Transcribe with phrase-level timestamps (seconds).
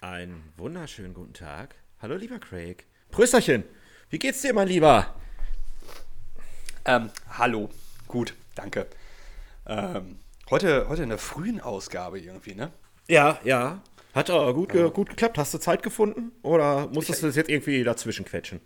[0.00, 1.74] Einen wunderschönen guten Tag.
[2.00, 2.86] Hallo, lieber Craig.
[3.10, 3.64] Prösterchen.
[4.10, 5.12] Wie geht's dir, mein Lieber?
[6.84, 7.68] Ähm, hallo.
[8.06, 8.86] Gut, danke.
[9.66, 12.70] Ähm, heute, heute in der frühen Ausgabe irgendwie, ne?
[13.08, 13.82] Ja, ja.
[14.14, 15.36] Hat aber gut, ge gut geklappt.
[15.36, 16.30] Hast du Zeit gefunden?
[16.42, 18.60] Oder musstest du das jetzt irgendwie dazwischen quetschen?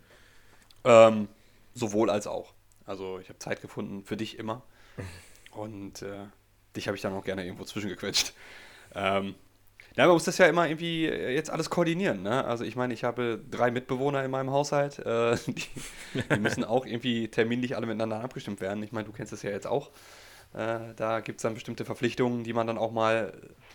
[0.84, 1.28] Ähm,
[1.72, 2.52] sowohl als auch.
[2.84, 4.64] Also ich habe Zeit gefunden für dich immer.
[5.52, 6.26] Und äh,
[6.76, 8.34] dich habe ich dann auch gerne irgendwo zwischengequetscht.
[8.94, 9.34] Ähm,
[9.96, 12.22] ja, man muss das ja immer irgendwie jetzt alles koordinieren.
[12.22, 12.44] Ne?
[12.44, 14.98] Also ich meine, ich habe drei Mitbewohner in meinem Haushalt.
[14.98, 15.64] Äh, die,
[16.30, 18.82] die, müssen auch irgendwie terminlich alle miteinander abgestimmt werden.
[18.82, 19.90] Ich meine, du kennst das ja jetzt auch.
[20.54, 23.32] Äh, da gibt es dann bestimmte Verpflichtungen, die man dann auch mal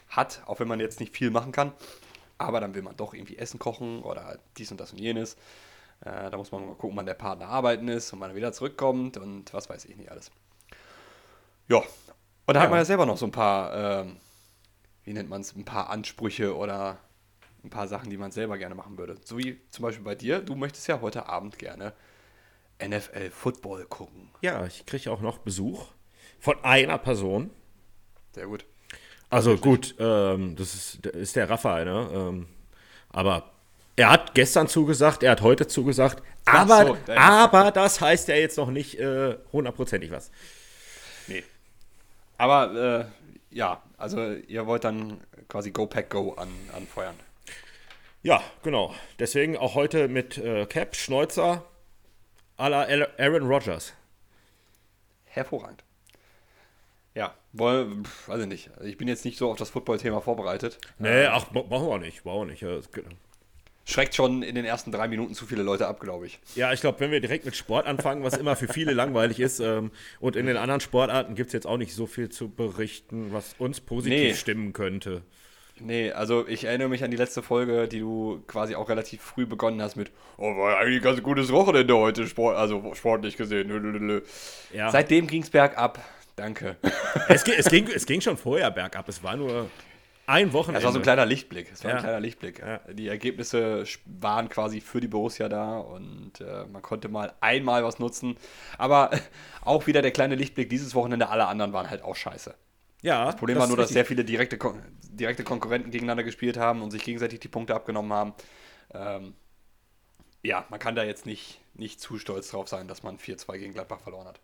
[0.10, 1.72] hat, auch wenn man jetzt nicht viel machen kann.
[2.38, 5.36] Aber dann will man doch irgendwie Essen kochen oder dies und das und jenes.
[6.02, 8.54] Äh, da muss man mal gucken, wann der Partner arbeiten ist und wann er wieder
[8.54, 10.32] zurückkommt und was weiß ich nicht alles.
[11.68, 12.62] Ja, und da ja.
[12.62, 14.18] hat man ja selber noch so ein paar, ähm,
[15.08, 16.98] wie nennt man es, ein paar Ansprüche oder
[17.64, 19.16] ein paar Sachen, die man selber gerne machen würde.
[19.24, 21.94] So wie zum Beispiel bei dir, du möchtest ja heute Abend gerne
[22.86, 24.30] NFL Football gucken.
[24.42, 25.86] Ja, ich kriege auch noch Besuch
[26.42, 27.52] von einer Person.
[28.34, 28.66] Sehr gut.
[29.30, 32.10] Also gut, ähm, das ist, ist, der Raphael, ne?
[32.14, 32.48] Ähm,
[33.10, 33.52] aber
[33.96, 38.58] er hat gestern zugesagt, er hat heute zugesagt, aber, so, aber das heißt ja jetzt
[38.58, 40.32] noch nicht äh, hundertprozentig was.
[41.28, 41.44] Nee.
[42.38, 43.17] Aber äh,
[43.50, 47.16] ja, also ihr wollt dann quasi Go Pack Go an, anfeuern.
[48.24, 48.94] Ja, genau.
[49.20, 51.64] Deswegen auch heute mit äh, Cap, Schneuzer,
[52.58, 52.82] à la
[53.18, 53.94] Aaron Rodgers.
[55.26, 55.84] Hervorragend.
[57.14, 58.70] Ja, wohl, weiß ich nicht.
[58.84, 60.80] Ich bin jetzt nicht so auf das Football-Thema vorbereitet.
[61.00, 62.64] Nee, ähm, ach, brauchen wir nicht, brauchen wir nicht.
[63.90, 66.40] Schreckt schon in den ersten drei Minuten zu viele Leute ab, glaube ich.
[66.56, 69.62] Ja, ich glaube, wenn wir direkt mit Sport anfangen, was immer für viele langweilig ist,
[69.62, 73.32] ähm, und in den anderen Sportarten gibt es jetzt auch nicht so viel zu berichten,
[73.32, 74.34] was uns positiv nee.
[74.34, 75.22] stimmen könnte.
[75.80, 79.46] Nee, also ich erinnere mich an die letzte Folge, die du quasi auch relativ früh
[79.46, 84.22] begonnen hast mit, oh, war eigentlich ein ganz gutes Wochenende heute, Sport, also sportlich gesehen.
[84.74, 84.92] Ja.
[84.92, 86.00] Seitdem ging es bergab.
[86.36, 86.76] Danke.
[87.30, 89.08] Es, es, ging, es ging schon vorher bergab.
[89.08, 89.70] Es war nur
[90.28, 90.80] ein Wochenende.
[90.80, 91.72] Es war so ein kleiner Lichtblick.
[91.72, 91.98] Es war ja.
[91.98, 92.60] ein kleiner Lichtblick.
[92.60, 92.80] Ja.
[92.92, 97.98] Die Ergebnisse waren quasi für die Borussia da und äh, man konnte mal einmal was
[97.98, 98.36] nutzen.
[98.78, 99.10] Aber
[99.62, 101.30] auch wieder der kleine Lichtblick dieses Wochenende.
[101.30, 102.54] Alle anderen waren halt auch scheiße.
[103.02, 103.26] Ja.
[103.26, 106.84] Das Problem das war nur, dass sehr viele direkte, Kon direkte Konkurrenten gegeneinander gespielt haben
[106.84, 108.34] und sich gegenseitig die Punkte abgenommen haben.
[108.94, 109.34] Ähm,
[110.44, 113.74] ja, man kann da jetzt nicht, nicht zu stolz drauf sein, dass man 4-2 gegen
[113.74, 114.42] Gladbach verloren hat.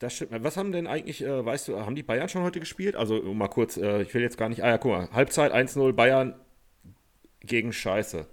[0.00, 0.32] Das stimmt.
[0.42, 2.96] Was haben denn eigentlich, äh, weißt du, haben die Bayern schon heute gespielt?
[2.96, 4.64] Also mal kurz, äh, ich will jetzt gar nicht.
[4.64, 5.08] Ah ja, guck mal.
[5.12, 6.34] Halbzeit 1-0 Bayern
[7.40, 8.26] gegen Scheiße.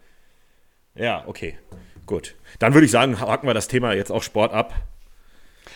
[0.96, 1.58] Ja, okay.
[2.06, 2.36] Gut.
[2.60, 4.74] Dann würde ich sagen, haken wir das Thema jetzt auch Sport ab.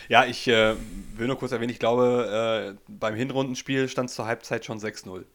[0.07, 0.75] Ja, ich äh,
[1.18, 5.25] will nur kurz erwähnen, ich glaube, äh, beim Hinrundenspiel stand es zur Halbzeit schon 6-0.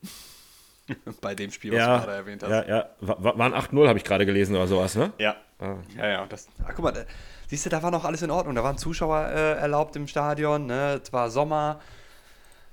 [1.20, 2.50] Bei dem Spiel, was ja, du gerade erwähnt hast.
[2.50, 2.90] Ja, ja.
[3.00, 5.12] Waren 8-0, habe ich gerade gelesen oder sowas, ne?
[5.18, 5.36] Ja.
[5.58, 5.76] Ah.
[5.98, 6.26] Ja, ja.
[6.26, 7.06] Das, ach, guck mal,
[7.48, 8.54] Siehst du, da war noch alles in Ordnung.
[8.54, 10.66] Da waren Zuschauer äh, erlaubt im Stadion.
[10.66, 11.00] Ne?
[11.02, 11.80] Es war Sommer.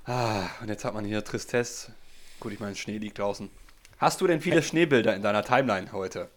[0.04, 1.92] Ah, und jetzt hat man hier Tristesse.
[2.40, 3.48] Gut, ich meine, Schnee liegt draußen.
[3.98, 6.28] Hast du denn viele Schneebilder in deiner Timeline heute?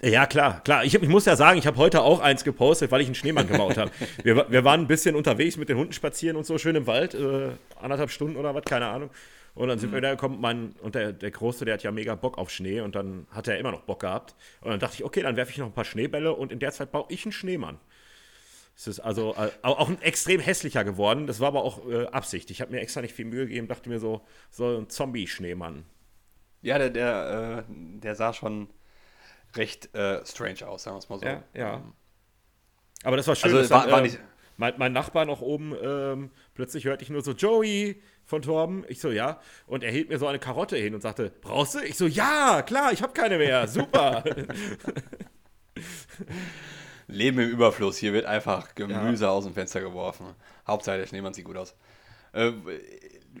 [0.00, 0.84] Ja, klar, klar.
[0.84, 3.46] Ich, ich muss ja sagen, ich habe heute auch eins gepostet, weil ich einen Schneemann
[3.46, 3.90] gebaut habe.
[4.24, 7.14] Wir, wir waren ein bisschen unterwegs mit den Hunden spazieren und so, schön im Wald,
[7.14, 7.50] äh,
[7.80, 9.10] anderthalb Stunden oder was, keine Ahnung.
[9.54, 9.94] Und dann sind mhm.
[9.94, 12.80] wir da gekommen, mein, und der, der Große, der hat ja mega Bock auf Schnee
[12.80, 14.34] und dann hat er immer noch Bock gehabt.
[14.60, 16.72] Und dann dachte ich, okay, dann werfe ich noch ein paar Schneebälle und in der
[16.72, 17.78] Zeit baue ich einen Schneemann.
[18.74, 21.26] Es ist also äh, auch ein extrem hässlicher geworden.
[21.26, 22.50] Das war aber auch äh, Absicht.
[22.50, 25.84] Ich habe mir extra nicht viel Mühe gegeben, dachte mir so, so ein Zombie-Schneemann.
[26.62, 28.68] Ja, der, der, äh, der sah schon
[29.54, 31.26] recht äh, strange aus, sagen wir es mal so.
[31.26, 31.82] Ja, ja.
[33.04, 33.54] Aber das war schön.
[33.54, 34.18] Also, war, war nicht
[34.56, 38.00] mein, mein, Nachbar noch oben, ähm, plötzlich hörte ich nur so, Joey,
[38.32, 38.86] von Torben.
[38.88, 39.40] Ich so, ja.
[39.66, 41.80] Und er hielt mir so eine Karotte hin und sagte, brauchst du?
[41.80, 43.68] Ich so, ja, klar, ich habe keine mehr.
[43.68, 44.24] Super.
[47.08, 47.98] Leben im Überfluss.
[47.98, 49.30] Hier wird einfach Gemüse ja.
[49.30, 50.28] aus dem Fenster geworfen.
[50.66, 51.74] Hauptsache, der Schneemann sieht gut aus.
[52.32, 52.52] Äh,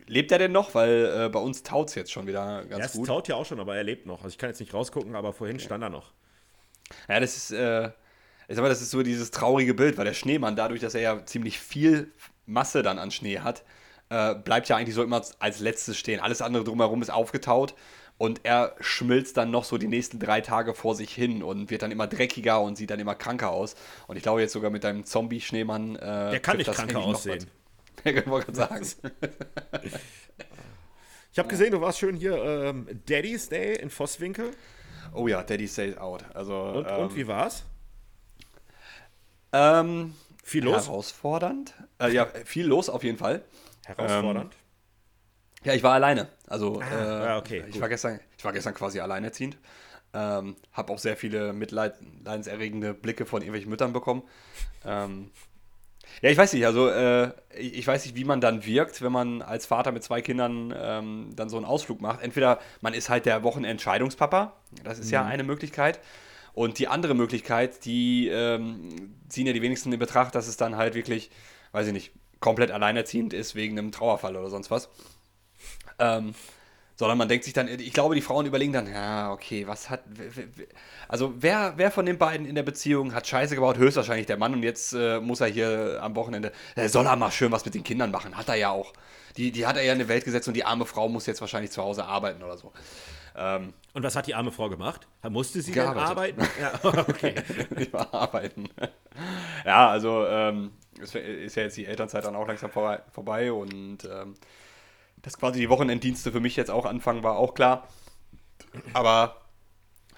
[0.08, 0.74] lebt er denn noch?
[0.74, 3.04] Weil äh, bei uns taut es jetzt schon wieder ganz ja, es gut.
[3.04, 4.18] Es taut ja auch schon, aber er lebt noch.
[4.18, 5.64] Also ich kann jetzt nicht rausgucken, aber vorhin okay.
[5.64, 6.12] stand er noch.
[7.08, 7.86] Ja, das ist, äh,
[8.46, 11.00] ich sag mal, das ist so dieses traurige Bild, weil der Schneemann, dadurch, dass er
[11.00, 12.12] ja ziemlich viel
[12.44, 13.64] Masse dann an Schnee hat,
[14.12, 16.20] äh, bleibt ja eigentlich so immer als letztes stehen.
[16.20, 17.74] Alles andere drumherum ist aufgetaut
[18.18, 21.80] und er schmilzt dann noch so die nächsten drei Tage vor sich hin und wird
[21.80, 23.74] dann immer dreckiger und sieht dann immer kranker aus.
[24.08, 25.96] Und ich glaube jetzt sogar mit deinem Zombie-Schneemann.
[25.96, 27.46] Äh, Der kann nicht kranker aussehen.
[28.04, 28.86] Ich wollte gerade sagen.
[31.32, 34.50] ich habe gesehen, du warst schön hier ähm, Daddy's Day in Vosswinkel.
[35.14, 36.24] Oh ja, Daddy's Day out.
[36.34, 37.64] Also, und, ähm, und wie war's?
[39.52, 40.14] Ähm,
[40.44, 40.86] viel los?
[40.86, 41.74] Herausfordernd.
[41.98, 43.42] Äh, ja, viel los auf jeden Fall.
[43.86, 44.54] Herausfordernd?
[44.54, 44.62] Ähm,
[45.64, 46.28] ja, ich war alleine.
[46.46, 49.56] Also, ah, äh, okay, ich, war gestern, ich war gestern quasi alleinerziehend.
[50.14, 54.22] Ähm, habe auch sehr viele mitleidenserregende Blicke von irgendwelchen Müttern bekommen.
[54.84, 55.30] Ähm,
[56.20, 59.12] ja, ich weiß nicht, also äh, ich, ich, weiß nicht, wie man dann wirkt, wenn
[59.12, 62.22] man als Vater mit zwei Kindern ähm, dann so einen Ausflug macht.
[62.22, 65.12] Entweder man ist halt der Wochenentscheidungspapa, das ist mhm.
[65.12, 66.00] ja eine Möglichkeit.
[66.52, 70.76] Und die andere Möglichkeit, die ähm, ziehen ja die wenigsten in Betracht, dass es dann
[70.76, 71.30] halt wirklich,
[71.72, 74.90] weiß ich nicht, komplett alleinerziehend ist wegen einem Trauerfall oder sonst was.
[75.98, 76.34] Ähm,
[76.96, 80.02] sondern man denkt sich dann, ich glaube, die Frauen überlegen dann, ja, okay, was hat.
[81.08, 83.78] Also, wer, wer von den beiden in der Beziehung hat Scheiße gebaut?
[83.78, 86.52] Höchstwahrscheinlich der Mann und jetzt äh, muss er hier am Wochenende.
[86.74, 88.36] Er soll er mal schön was mit den Kindern machen.
[88.36, 88.92] Hat er ja auch.
[89.36, 91.40] Die, die hat er ja in die Welt gesetzt und die arme Frau muss jetzt
[91.40, 92.72] wahrscheinlich zu Hause arbeiten oder so.
[93.34, 95.06] Ähm, und was hat die arme Frau gemacht?
[95.28, 96.10] Musste sie gearbeitet.
[96.10, 96.42] arbeiten?
[96.60, 97.34] ja, okay.
[98.12, 98.68] arbeiten.
[99.64, 100.72] ja, also ähm,
[101.02, 104.34] ist ja jetzt die Elternzeit dann auch langsam vorbei und ähm,
[105.22, 107.88] dass quasi die Wochenenddienste für mich jetzt auch anfangen, war auch klar.
[108.92, 109.36] Aber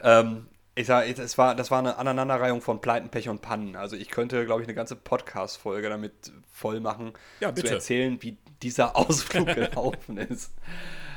[0.02, 3.76] ähm, ich sag, es war, das war eine Aneinanderreihung von Pleiten, Pech und Pannen.
[3.76, 8.38] Also ich könnte, glaube ich, eine ganze Podcast-Folge damit voll machen, ja, zu erzählen, wie
[8.62, 10.52] dieser Ausflug gelaufen ist.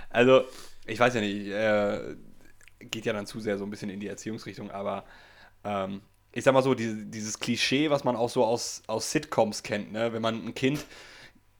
[0.09, 0.45] Also,
[0.85, 2.15] ich weiß ja nicht, äh,
[2.79, 5.05] geht ja dann zu sehr so ein bisschen in die Erziehungsrichtung, aber
[5.63, 6.01] ähm,
[6.31, 9.91] ich sag mal so, die, dieses Klischee, was man auch so aus, aus Sitcoms kennt,
[9.91, 10.13] ne?
[10.13, 10.85] wenn man ein Kind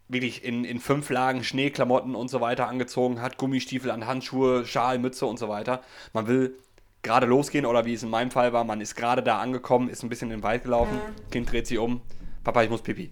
[0.08, 5.00] wirklich in, in fünf Lagen Schneeklamotten und so weiter angezogen hat, Gummistiefel an Handschuhe, Schal,
[5.00, 5.81] Mütze und so weiter.
[6.14, 6.56] Man will
[7.02, 10.04] gerade losgehen oder wie es in meinem Fall war, man ist gerade da angekommen, ist
[10.04, 11.00] ein bisschen in den Wald gelaufen,
[11.31, 12.02] Kind dreht sich um,
[12.44, 13.12] Papa, ich muss pipi.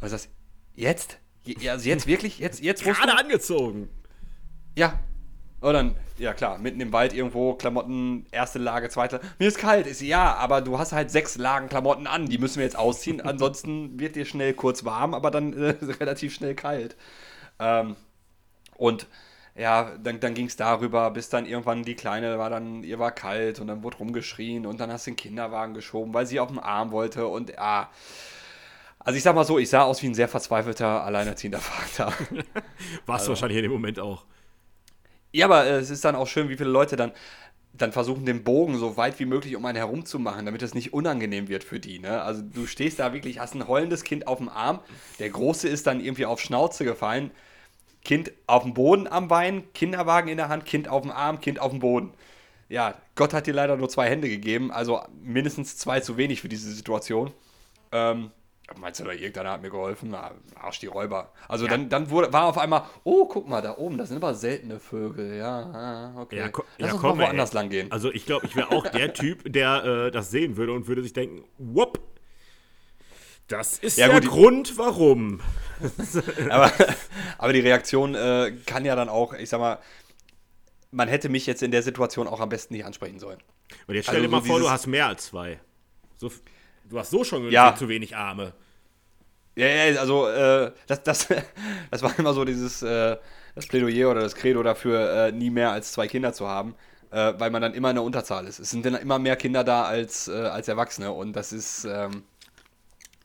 [0.00, 0.32] Was ist das?
[0.74, 1.18] Jetzt?
[1.66, 2.38] Also jetzt wirklich?
[2.38, 3.88] Jetzt, jetzt Gerade angezogen.
[4.76, 4.98] Ja,
[5.60, 9.20] und dann, ja klar, mitten im Wald irgendwo, Klamotten, erste Lage, zweite.
[9.38, 9.86] Mir ist kalt.
[9.86, 13.20] Ist ja, aber du hast halt sechs Lagen Klamotten an, die müssen wir jetzt ausziehen.
[13.20, 16.96] Ansonsten wird dir schnell kurz warm, aber dann äh, relativ schnell kalt.
[17.58, 17.96] Ähm,
[18.76, 19.08] und
[19.56, 23.10] ja, dann, dann ging es darüber, bis dann irgendwann die Kleine war dann, ihr war
[23.10, 26.48] kalt und dann wurde rumgeschrien und dann hast du den Kinderwagen geschoben, weil sie auf
[26.48, 27.90] dem Arm wollte und ja.
[29.00, 32.12] Also ich sag mal so, ich sah aus wie ein sehr verzweifelter, alleinerziehender Vater.
[33.06, 33.24] Warst also.
[33.24, 34.24] du wahrscheinlich in dem Moment auch.
[35.32, 37.12] Ja, aber äh, es ist dann auch schön, wie viele Leute dann,
[37.72, 40.74] dann versuchen, den Bogen so weit wie möglich um einen herum zu machen, damit es
[40.74, 41.98] nicht unangenehm wird für die.
[41.98, 42.22] Ne?
[42.22, 44.80] Also du stehst da wirklich, hast ein heulendes Kind auf dem Arm,
[45.18, 47.30] der Große ist dann irgendwie auf Schnauze gefallen,
[48.04, 51.60] Kind auf dem Boden am Bein, Kinderwagen in der Hand, Kind auf dem Arm, Kind
[51.60, 52.12] auf dem Boden.
[52.68, 56.48] Ja, Gott hat dir leider nur zwei Hände gegeben, also mindestens zwei zu wenig für
[56.48, 57.32] diese Situation.
[57.92, 58.30] Ähm,
[58.76, 60.10] Meinst du, da irgendeiner hat mir geholfen?
[60.10, 61.32] Na, Arsch die Räuber.
[61.48, 61.70] Also ja.
[61.70, 64.78] dann, dann wurde, war auf einmal, oh, guck mal, da oben, das sind aber seltene
[64.78, 65.36] Vögel.
[65.36, 66.36] Ja, ah, okay.
[66.36, 67.54] Ja, Lass ja, uns komm, mal woanders ey.
[67.54, 67.90] lang gehen.
[67.90, 71.02] Also ich glaube, ich wäre auch der Typ, der äh, das sehen würde und würde
[71.02, 71.98] sich denken, whoop,
[73.48, 75.40] das ist ja, der gut, Grund, warum.
[76.50, 76.70] aber,
[77.38, 79.78] aber die Reaktion äh, kann ja dann auch, ich sag mal,
[80.90, 83.38] man hätte mich jetzt in der Situation auch am besten nicht ansprechen sollen.
[83.86, 85.58] Und jetzt stell also dir mal so vor, du hast mehr als zwei.
[86.16, 86.30] So
[86.88, 87.74] Du hast so schon ja.
[87.74, 88.52] zu wenig Arme.
[89.56, 91.28] Ja, ja, also äh, das, das,
[91.90, 93.16] das war immer so dieses äh,
[93.54, 96.76] das Plädoyer oder das Credo dafür, äh, nie mehr als zwei Kinder zu haben,
[97.10, 98.60] äh, weil man dann immer in der Unterzahl ist.
[98.60, 102.22] Es sind dann immer mehr Kinder da als, äh, als Erwachsene und das ist, ähm,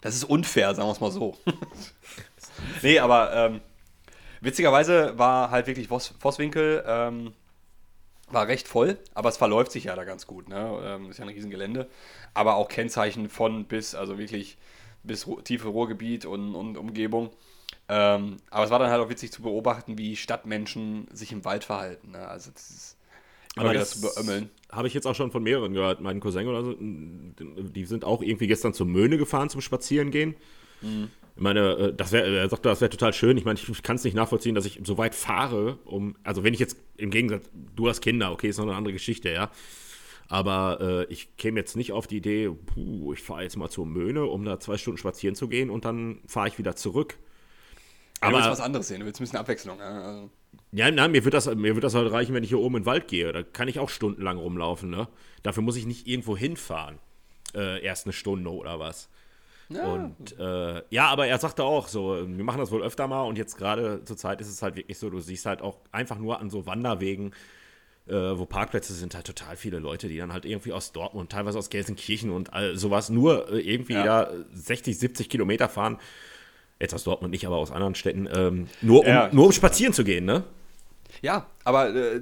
[0.01, 1.38] das ist unfair, sagen wir es mal so.
[2.81, 3.62] nee, aber ähm,
[4.42, 7.33] witzigerweise war halt wirklich Vos Vosswinkel ähm,
[8.31, 10.50] war recht voll, aber es verläuft sich ja da ganz gut.
[10.50, 10.81] Ne?
[10.83, 11.88] Ähm, ist ja ein Riesengelände
[12.33, 14.57] aber auch Kennzeichen von bis, also wirklich
[15.03, 17.31] bis tiefe Ruhrgebiet und, und Umgebung.
[17.89, 21.63] Ähm, aber es war dann halt auch witzig zu beobachten, wie Stadtmenschen sich im Wald
[21.63, 22.11] verhalten.
[22.11, 22.27] Ne?
[22.27, 22.97] Also das ist
[23.55, 24.49] immer aber wieder zu beömmeln.
[24.71, 26.01] Habe ich jetzt auch schon von mehreren gehört.
[26.01, 30.35] Mein Cousin oder so, die sind auch irgendwie gestern zur Möhne gefahren zum Spazierengehen.
[30.81, 31.09] Mhm.
[31.35, 33.37] Ich meine, äh, das wäre, er sagte, das wäre total schön.
[33.37, 36.53] Ich meine, ich kann es nicht nachvollziehen, dass ich so weit fahre, um, also wenn
[36.53, 39.51] ich jetzt im Gegensatz, du hast Kinder, okay, ist noch eine andere Geschichte, ja.
[40.27, 43.86] Aber äh, ich käme jetzt nicht auf die Idee, puh, ich fahre jetzt mal zur
[43.86, 47.18] Möhne, um da zwei Stunden spazieren zu gehen und dann fahre ich wieder zurück.
[48.20, 49.82] Aber du willst was anderes sehen, du willst ein bisschen Abwechslung.
[49.82, 50.30] Also.
[50.72, 52.82] Ja, nein, mir wird, das, mir wird das halt reichen, wenn ich hier oben in
[52.82, 53.32] den Wald gehe.
[53.32, 54.89] Da kann ich auch stundenlang rumlaufen.
[54.89, 55.08] Ne?
[55.44, 57.00] Dafür muss ich nicht irgendwo hinfahren.
[57.53, 59.10] Äh, erst eine Stunde oder was.
[59.70, 59.86] Ja.
[59.86, 63.38] Und äh, ja, aber er sagte auch so, wir machen das wohl öfter mal und
[63.38, 66.39] jetzt gerade zur Zeit ist es halt wirklich so, du siehst halt auch einfach nur
[66.39, 67.34] an so Wanderwegen,
[68.07, 71.57] äh, wo Parkplätze sind, halt total viele Leute, die dann halt irgendwie aus Dortmund, teilweise
[71.57, 74.25] aus Gelsenkirchen und all sowas nur äh, irgendwie ja.
[74.25, 75.98] da 60, 70 Kilometer fahren.
[76.79, 78.27] Jetzt aus Dortmund nicht, aber aus anderen Städten.
[78.33, 79.29] Ähm, nur, um, ja.
[79.31, 80.43] nur um spazieren zu gehen, ne?
[81.22, 82.22] Ja, aber äh,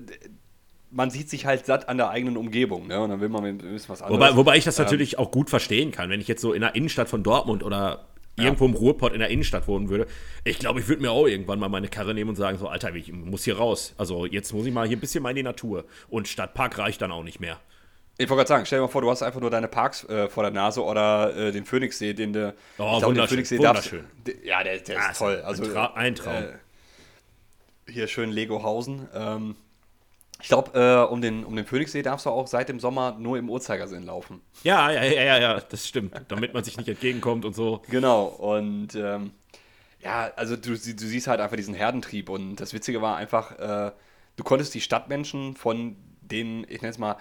[0.92, 3.02] man sieht sich halt satt an der eigenen Umgebung, ne?
[3.02, 4.20] Und dann will man ein bisschen was anderes.
[4.20, 6.62] Wobei, wobei ich das ähm, natürlich auch gut verstehen kann, wenn ich jetzt so in
[6.62, 8.06] der Innenstadt von Dortmund oder
[8.38, 10.08] irgendwo im Ruhrpott in der Innenstadt wohnen würde,
[10.44, 12.94] ich glaube, ich würde mir auch irgendwann mal meine Karre nehmen und sagen, so, Alter,
[12.96, 13.94] ich muss hier raus.
[13.98, 15.86] Also jetzt muss ich mal hier ein bisschen mal in die Natur.
[16.10, 17.60] Und Stadtpark reicht dann auch nicht mehr.
[18.18, 20.28] Ich wollte gerade sagen, stell dir mal vor, du hast einfach nur deine Parks äh,
[20.30, 22.54] vor der Nase oder äh, den Phoenixsee, den du.
[22.78, 24.04] Oh, glaub, wunderschön, Phoenixsee wunderschön.
[24.26, 25.38] Darfst, ja, der, der Ah, ist toll.
[25.38, 26.44] ein Also, Tra- ein Traum.
[26.44, 29.08] Äh, hier schön Legohausen.
[29.16, 29.56] Ähm,
[30.42, 33.38] ich glaube, äh, um, den, um den Phoenixsee darfst du auch seit dem Sommer nur
[33.38, 34.42] im Uhrzeigersinn laufen.
[34.64, 36.14] Ja, ja, ja, ja, ja, das stimmt.
[36.28, 37.82] Damit man sich nicht entgegenkommt und so.
[37.90, 39.32] Genau, und ähm,
[40.04, 43.92] ja, also du, du siehst halt einfach diesen Herdentrieb und das Witzige war einfach, äh,
[44.36, 47.18] du konntest die Stadtmenschen von den, ich nenne es mal,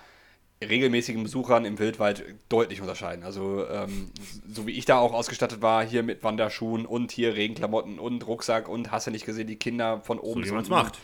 [0.62, 3.25] regelmäßigen Besuchern im Wildwald deutlich unterscheiden.
[3.25, 4.11] Also ähm,
[4.47, 8.69] so wie ich da auch ausgestattet war, hier mit Wanderschuhen und hier Regenklamotten und Rucksack
[8.69, 10.99] und hast du nicht gesehen, die Kinder von oben wie bis man's unten, macht.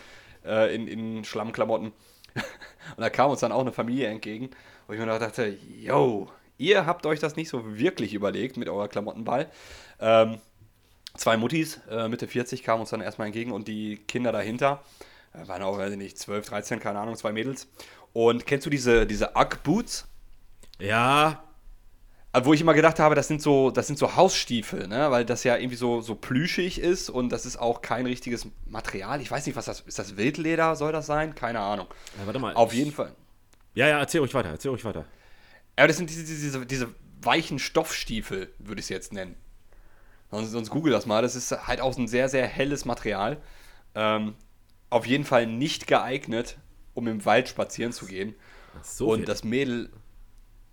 [0.47, 1.87] Äh, in, in Schlammklamotten.
[2.35, 4.49] und da kam uns dann auch eine Familie entgegen,
[4.87, 8.87] wo ich mir dachte, yo, ihr habt euch das nicht so wirklich überlegt mit eurer
[8.87, 9.51] Klamottenball.
[9.99, 10.39] Ähm,
[11.15, 14.83] zwei Muttis, äh, Mitte 40, kamen uns dann erstmal entgegen und die Kinder dahinter,
[15.33, 17.67] äh, waren auch, weiß ich nicht, 12, 13, keine Ahnung, zwei Mädels.
[18.13, 20.07] Und kennst du diese, diese Ugg-Boots?
[20.79, 21.43] Ja,
[22.45, 25.11] Wo ich immer gedacht habe, das sind so, das sind so Hausstiefel, ne?
[25.11, 29.21] weil das ja irgendwie so, so plüschig ist und das ist auch kein richtiges Material.
[29.21, 29.97] Ich weiß nicht, was das ist.
[29.97, 31.35] Das Wildleder soll das sein?
[31.35, 31.87] Keine Ahnung.
[32.19, 32.53] ja warte mal.
[32.53, 33.13] Auf jeden Fall.
[33.73, 35.05] Ja, ja, erzähl ruhig weiter, erzähl ruhig weiter.
[35.75, 36.89] Aber das sind diese, diese, diese
[37.21, 39.35] weichen Stoffstiefel, würde ich es jetzt nennen.
[40.31, 41.21] Sonst, sonst google das mal.
[41.21, 43.37] Das ist halt auch ein sehr, sehr helles Material.
[43.95, 44.35] Ähm,
[44.89, 46.57] auf jeden Fall nicht geeignet,
[46.93, 48.35] um im Wald spazieren zu gehen.
[48.83, 49.89] So und das Mädel.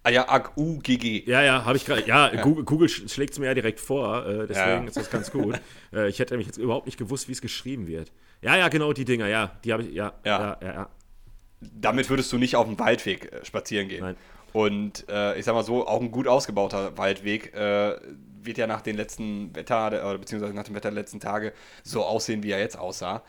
[0.07, 1.23] Ah ja, Ag U G G.
[1.27, 2.07] Ja, ja, habe ich gerade.
[2.07, 4.85] Ja, Google, Google schlägt es mir ja direkt vor, äh, deswegen Ja.
[4.85, 5.59] ist das ganz gut.
[5.95, 8.13] äh, ich hätte nämlich jetzt überhaupt nicht gewusst, wie es geschrieben wird.
[8.43, 10.59] Ja, ja, genau, die Dinger, ja, die habe ich, ja, ja, Ja.
[10.61, 10.89] ja, ja.
[11.61, 14.03] damit würdest du nicht auf dem Waldweg äh, spazieren gehen.
[14.05, 14.17] Nein.
[14.53, 17.97] Und äh, ich sag mal so, auch ein gut ausgebauter Waldweg äh,
[18.43, 22.05] wird ja nach den letzten Wetter, oder beziehungsweise nach dem Wetter der letzten Tage so
[22.05, 23.23] aussehen, wie er jetzt aussah.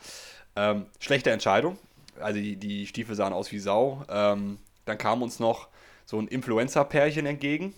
[0.54, 1.78] Ähm, schlechte Entscheidung.
[2.20, 4.04] Also die, die Stiefel sahen aus wie Sau.
[4.10, 5.68] Ähm, dann kam uns noch
[6.06, 7.74] so ein Influencer-Pärchen entgegen.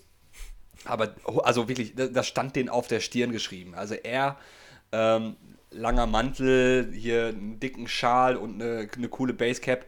[0.85, 3.75] Aber, also wirklich, das stand denen auf der Stirn geschrieben.
[3.75, 4.37] Also er,
[4.92, 5.37] ähm,
[5.70, 9.85] langer Mantel, hier einen dicken Schal und eine, eine coole Basecap.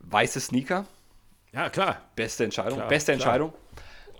[0.00, 0.86] Weiße Sneaker,
[1.52, 2.00] Ja, klar.
[2.14, 2.78] beste Entscheidung.
[2.78, 3.14] Klar, beste klar.
[3.14, 3.52] Entscheidung.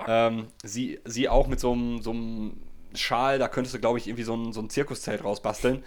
[0.07, 2.61] Ähm, sie, sie auch mit so einem, so einem
[2.95, 5.85] Schal, da könntest du, glaube ich, irgendwie so ein, so ein Zirkuszelt rausbasteln.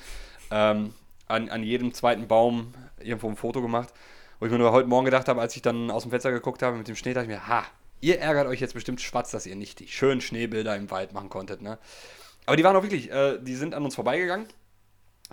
[0.51, 0.93] Ähm,
[1.27, 3.93] an, an jedem zweiten Baum irgendwo ein Foto gemacht.
[4.39, 6.61] Wo ich mir nur heute Morgen gedacht habe, als ich dann aus dem Fenster geguckt
[6.63, 7.65] habe mit dem Schnee, dachte ich mir, ha,
[7.99, 11.29] ihr ärgert euch jetzt bestimmt schwarz, dass ihr nicht die schönen Schneebilder im Wald machen
[11.29, 11.61] konntet.
[11.61, 11.77] Ne?
[12.45, 14.47] Aber die waren auch wirklich, äh, die sind an uns vorbeigegangen.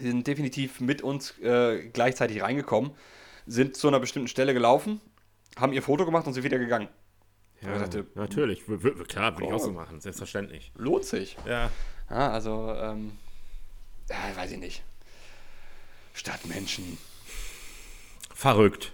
[0.00, 2.90] Die sind definitiv mit uns äh, gleichzeitig reingekommen,
[3.46, 5.00] sind zu einer bestimmten Stelle gelaufen,
[5.58, 6.88] haben ihr Foto gemacht und sind wieder gegangen.
[7.62, 8.68] Ja, dachte, natürlich.
[8.68, 9.72] W w klar, würde ich auch so Oh.
[9.72, 10.70] machen, selbstverständlich.
[10.76, 11.38] Lohnt sich.
[11.46, 11.70] Ja.
[12.10, 13.12] Ja, also, ähm,
[14.10, 14.82] ja, weiß ich nicht.
[16.12, 16.98] Stadtmenschen.
[18.36, 18.92] Verrückt.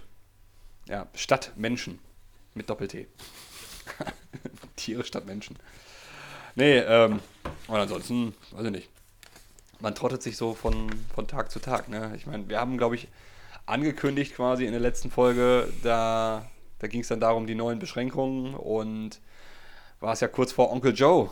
[0.87, 1.99] Ja, Stadtmenschen.
[2.53, 3.09] Mit Doppel-T.
[4.77, 5.57] Tiere statt Menschen.
[6.55, 7.19] Nee, ähm,
[7.67, 8.89] und ansonsten, weiß ich nicht.
[9.81, 12.13] Man trottet sich so von, von Tag zu Tag, ne?
[12.15, 13.09] Ich meine, wir haben, glaube ich,
[13.65, 18.55] angekündigt quasi in der letzten Folge, da, da ging es dann darum, die neuen Beschränkungen
[18.55, 19.19] und
[19.99, 21.29] war es ja kurz vor Onkel Joe.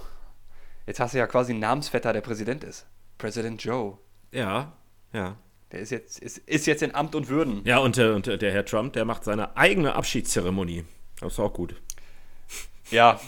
[0.86, 2.86] Jetzt hast du ja quasi einen Namensvetter, der Präsident ist.
[3.18, 3.98] Präsident Joe.
[4.34, 4.74] Ja,
[5.13, 5.38] ja.
[5.72, 7.62] Der ist jetzt, ist, ist jetzt in Amt und Würden.
[7.66, 10.84] Ja, und, äh, und äh, der Herr Trump, der macht seine eigene Abschiedszeremonie.
[11.20, 11.75] Das ist auch gut.
[12.90, 13.20] Ja,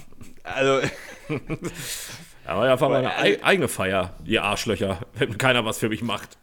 [0.43, 0.81] also,
[2.45, 6.37] Aber einfach mal eine ei eigene Feier, ihr Arschlöcher, wenn keiner was für mich macht.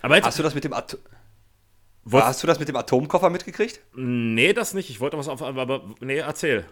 [0.00, 1.00] Aber jetzt, hast du das mit dem Atom
[2.10, 3.80] Hast du das mit dem Atomkoffer mitgekriegt?
[3.94, 4.90] nee, das nicht.
[4.90, 6.64] Ich wollte was auf, aber nee, erzähl.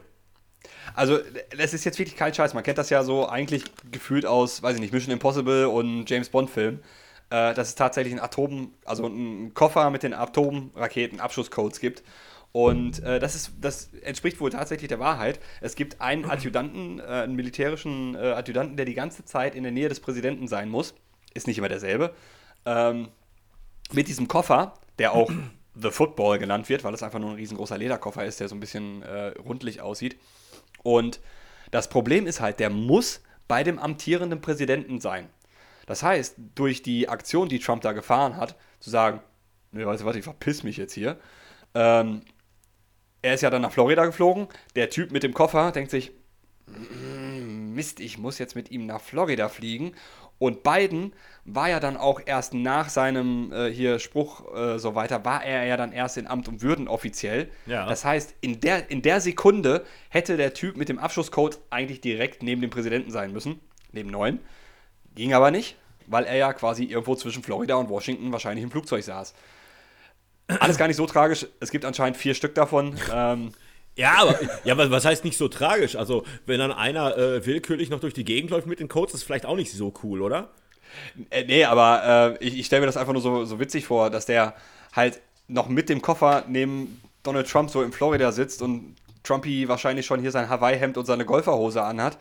[0.95, 1.19] Also,
[1.57, 2.53] das ist jetzt wirklich kein Scheiß.
[2.53, 6.29] Man kennt das ja so eigentlich gefühlt aus, weiß ich nicht, Mission Impossible und James
[6.31, 6.81] Bond-Filmen.
[7.31, 12.03] Äh, dass es tatsächlich ein Atom, also einen Koffer mit den Atomraketen-Abschusscodes gibt.
[12.51, 15.39] Und äh, das, ist, das entspricht wohl tatsächlich der Wahrheit.
[15.61, 19.71] Es gibt einen Adjutanten, äh, einen militärischen äh, Adjutanten, der die ganze Zeit in der
[19.71, 20.95] Nähe des Präsidenten sein muss.
[21.33, 22.13] Ist nicht immer derselbe.
[22.67, 23.09] Ähm,
[23.93, 25.31] mit diesem Koffer, der auch
[25.81, 28.61] The Football genannt wird, weil es einfach nur ein riesengroßer Lederkoffer ist, der so ein
[28.61, 30.19] bisschen äh, rundlich aussieht.
[30.83, 31.21] Und
[31.71, 35.29] das Problem ist halt, der muss bei dem amtierenden Präsidenten sein.
[35.91, 39.19] Das heißt, durch die Aktion, die Trump da gefahren hat, zu sagen,
[39.73, 41.19] ne, weißt du was, ich verpiss mich jetzt hier.
[41.75, 42.23] Ähm,
[43.23, 44.47] er ist ja dann nach Florida geflogen.
[44.77, 46.13] Der Typ mit dem Koffer denkt sich,
[46.69, 49.97] "Mm, Mist, ich muss jetzt mit ihm nach Florida fliegen.
[50.39, 51.13] Und Biden
[51.45, 55.65] war ja dann auch erst nach seinem äh, hier Spruch äh, so weiter, war er
[55.65, 57.51] ja dann erst in Amt und Würden offiziell.
[57.67, 57.89] Ja.
[57.89, 62.45] Das heißt, in der, in der Sekunde hätte der Typ mit dem Abschusscode eigentlich direkt
[62.45, 63.59] neben dem Präsidenten sein müssen,
[63.91, 64.39] neben neun.
[65.17, 65.77] Ging aber nicht,
[66.11, 69.35] weil er ja quasi irgendwo zwischen Florida und Washington wahrscheinlich im Flugzeug saß.
[70.59, 71.47] Alles gar nicht so tragisch.
[71.61, 72.97] Es gibt anscheinend vier Stück davon.
[73.13, 73.53] Ähm,
[73.97, 75.97] Ja, aber ja, aber was heißt nicht so tragisch?
[75.97, 79.25] Also, wenn dann einer äh, willkürlich noch durch die Gegend läuft mit den Codes, ist
[79.25, 80.51] vielleicht auch nicht so cool, oder?
[81.31, 84.11] Äh, nee, aber äh, ich, ich stelle mir das einfach nur so, so witzig vor,
[84.11, 84.55] dass der
[84.93, 90.07] halt noch mit dem Koffer neben Donald Trump so in Florida sitzt und Trumpy wahrscheinlich
[90.07, 92.17] schon hier sein Hawaii-Hemd und seine Golferhose anhat.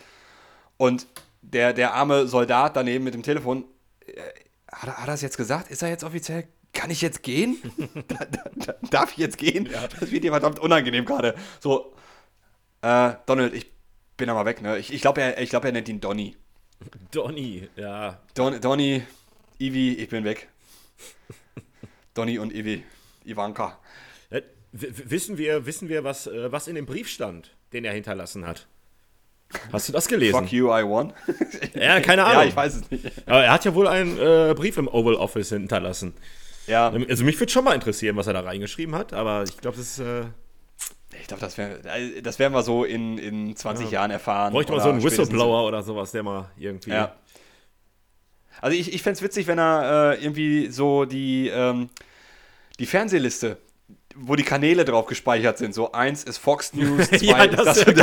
[0.78, 1.08] Und
[1.42, 3.64] der, der arme Soldat daneben mit dem Telefon,
[4.72, 5.70] hat, er- hat er es jetzt gesagt?
[5.72, 6.48] Ist er jetzt offiziell?
[6.74, 7.58] Kann ich jetzt gehen?
[8.08, 9.68] da, da, da, darf ich jetzt gehen?
[10.00, 11.36] Das wird dir verdammt unangenehm gerade.
[11.60, 11.94] So,
[12.82, 13.72] äh, Donald, ich
[14.18, 14.78] bin mal weg, ne?
[14.78, 16.36] Ich, ich glaube, er, ich glaub, er nennt ihn Donny.
[17.12, 18.22] Donny, ja.
[18.36, 19.04] Don, Donny,
[19.60, 20.48] Ivi, ich bin weg.
[22.14, 22.84] Donny und Ivi,
[23.26, 23.80] Ivanka.
[24.30, 27.86] Äh, w- w- Wissen wir, wissen wir was, äh, was in dem Brief stand, den
[27.86, 28.68] er hinterlassen hat?
[29.72, 30.40] Hast du das gelesen?
[30.40, 31.14] Fuck you, I won.
[31.74, 32.44] Ja, keine Ahnung.
[32.44, 33.06] Ja, ich weiß es nicht.
[33.26, 36.14] Aber er hat ja wohl einen äh, Brief im Oval Office hinterlassen.
[36.68, 39.78] Ja, Also mich würde schon mal interessieren, was er da reingeschrieben hat, aber ich glaube,
[39.78, 40.26] das ist, äh,
[41.20, 44.54] ich glaube, das, wär, äh, das werden wir so in, in 20 Jahren erfahren.
[44.54, 46.92] bräuchte mal so einen Whistleblower oder sowas, der mal irgendwie.
[46.92, 47.16] Ja.
[48.62, 51.90] Also ich, ich fände es witzig, wenn er äh, irgendwie so die, ähm,
[52.78, 53.58] die Fernsehliste,
[54.22, 55.74] wo die Kanäle drauf gespeichert sind.
[55.74, 57.98] So eins ist Fox News, zwei ja, ist das das wäre und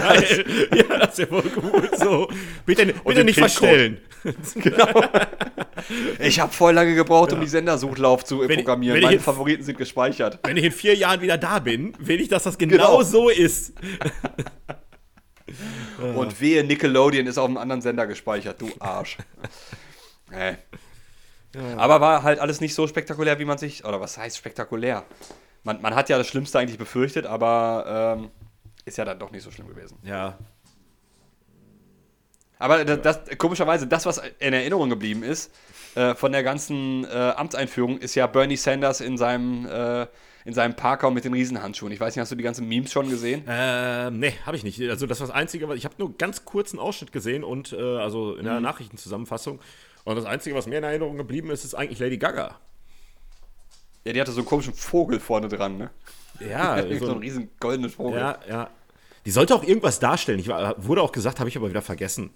[0.73, 0.79] das.
[0.89, 1.99] Ja, das wäre wohl gut.
[1.99, 2.29] So,
[2.65, 3.99] bitte, bitte nicht verstellen.
[4.57, 4.89] Genau.
[6.19, 8.97] Ich habe voll lange gebraucht, um die Sendersuchlauf zu Wenn programmieren.
[8.97, 10.41] wenn Meine jetzt- Favoriten sind gespeichert.
[10.43, 13.03] Wenn ich in vier Jahren wieder da bin, will ich, dass das genau, Genau.
[13.05, 13.75] so ist.
[16.17, 19.17] Und wehe, Nickelodeon ist auf einem anderen Sender gespeichert, du Arsch.
[20.31, 20.57] nee.
[21.77, 23.85] Aber war halt alles nicht so spektakulär, wie man sich.
[23.85, 25.05] Oder was heißt spektakulär?
[25.67, 28.31] Man, man hat ja das Schlimmste eigentlich befürchtet, aber ähm,
[28.85, 29.99] ist ja dann doch nicht so schlimm gewesen.
[30.05, 30.39] Ja,
[32.59, 35.53] Aber das, das, komischerweise, das, was in Erinnerung geblieben ist,
[35.95, 40.07] äh, von der ganzen äh, Amtseinführung, ist ja Bernie Sanders in seinem, äh,
[40.45, 41.93] in seinem Parker mit den Riesenhandschuhen.
[41.93, 43.43] Ich weiß nicht, hast du die ganzen Memes schon gesehen?
[43.49, 44.81] Ähm, nee, habe ich nicht.
[44.89, 47.77] Also das war das Einzige, was ich habe nur ganz kurzen Ausschnitt gesehen und äh,
[47.99, 48.45] also in Mhm.
[48.51, 49.59] der Nachrichtenzusammenfassung.
[50.05, 52.61] Und das Einzige, was mir in Erinnerung geblieben ist, ist eigentlich Lady Gaga.
[54.07, 55.91] Ja, die hatte so einen komischen Vogel vorne dran, ne?
[56.39, 58.21] Ja, so so, einen riesen goldenen Vogel.
[58.21, 58.71] ja, ja.
[59.25, 60.39] Die sollte auch irgendwas darstellen.
[60.39, 62.31] Ich war, wurde auch gesagt, habe ich aber wieder vergessen.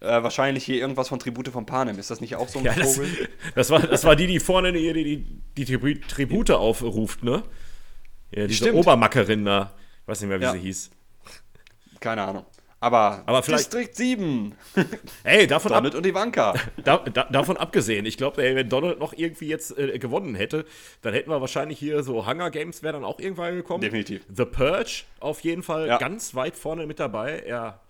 [0.00, 1.98] Äh, wahrscheinlich hier irgendwas von Tribute von Panem.
[1.98, 3.28] Ist das nicht auch so ein Ja, das, Vogel?
[3.54, 7.42] das, war, das war die, die vorne die, die, die, die Tribu- Tribute aufruft, ne?
[8.30, 8.78] Ja, diese Stimmt.
[8.78, 9.74] Obermackerin da.
[10.02, 10.52] Ich weiß nicht mehr, wie Ja.
[10.52, 10.90] sie hieß.
[12.00, 12.46] Keine Ahnung.
[12.82, 14.54] Aber, Aber vielleicht- Distrikt 7.
[15.22, 16.54] Ey, davon, ab, Donald und Ivanka.
[16.82, 20.64] da, da, davon abgesehen, ich glaube, wenn Donald noch irgendwie jetzt äh, gewonnen hätte,
[21.02, 23.82] dann hätten wir wahrscheinlich hier so Hunger Games wäre dann auch irgendwann gekommen.
[23.82, 24.22] Definitiv.
[24.34, 25.98] The Purge auf jeden Fall Ja.
[25.98, 27.44] ganz weit vorne mit dabei.
[27.46, 27.80] Ja,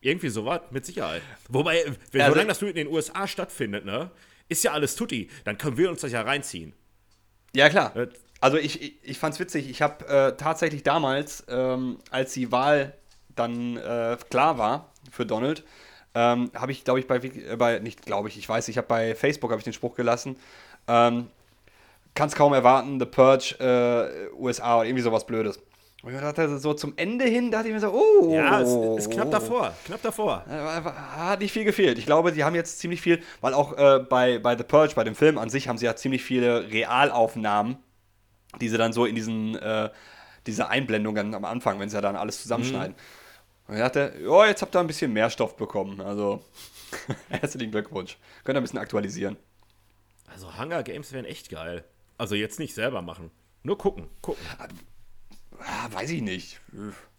[0.00, 1.20] irgendwie sowas, mit Sicherheit.
[1.50, 4.10] Wobei, wenn, Also- solange das nur in den USA stattfindet, ne,
[4.48, 5.28] ist ja alles tutti.
[5.44, 6.72] Dann können wir uns das ja reinziehen.
[7.54, 7.94] Ja, klar.
[7.96, 8.08] Äh,
[8.40, 9.68] Also ich, ich, ich fand's witzig.
[9.70, 12.94] Ich habe äh, tatsächlich damals, ähm, als die Wahl
[13.36, 15.64] dann äh, klar war für Donald,
[16.14, 18.86] ähm, habe ich, glaube ich, bei, äh, bei nicht glaube ich, ich weiß, ich habe
[18.86, 20.36] bei Facebook habe ich den Spruch gelassen.
[20.88, 21.28] Ähm,
[22.14, 25.58] Kann's kaum erwarten, The Purge, äh, USA oder irgendwie sowas Blödes.
[26.02, 28.34] Und ich dachte, so zum Ende hin dachte ich mir so, oh.
[28.34, 29.72] Ja, es ist knapp davor.
[29.86, 30.44] Knapp davor.
[30.50, 31.96] Äh, Hat nicht viel gefehlt.
[31.96, 35.04] Ich glaube, die haben jetzt ziemlich viel, weil auch äh, bei, bei The Purge, bei
[35.04, 37.76] dem Film an sich, haben sie ja ziemlich viele Realaufnahmen,
[38.60, 39.90] die sie dann so in diesen, äh,
[40.46, 42.96] diese Einblendungen am Anfang, wenn sie ja dann alles zusammenschneiden.
[43.72, 46.02] Und ich dachte, ja, jetzt habt ihr ein bisschen mehr Stoff bekommen.
[46.02, 46.44] Also,
[47.30, 48.18] herzlichen Glückwunsch.
[48.44, 49.38] Könnt ihr ein bisschen aktualisieren.
[50.30, 51.82] Also Hunger Games wären echt geil.
[52.18, 53.30] Also jetzt nicht selber machen.
[53.62, 54.44] Nur gucken, gucken.
[55.58, 56.60] Ah, weiß ich nicht.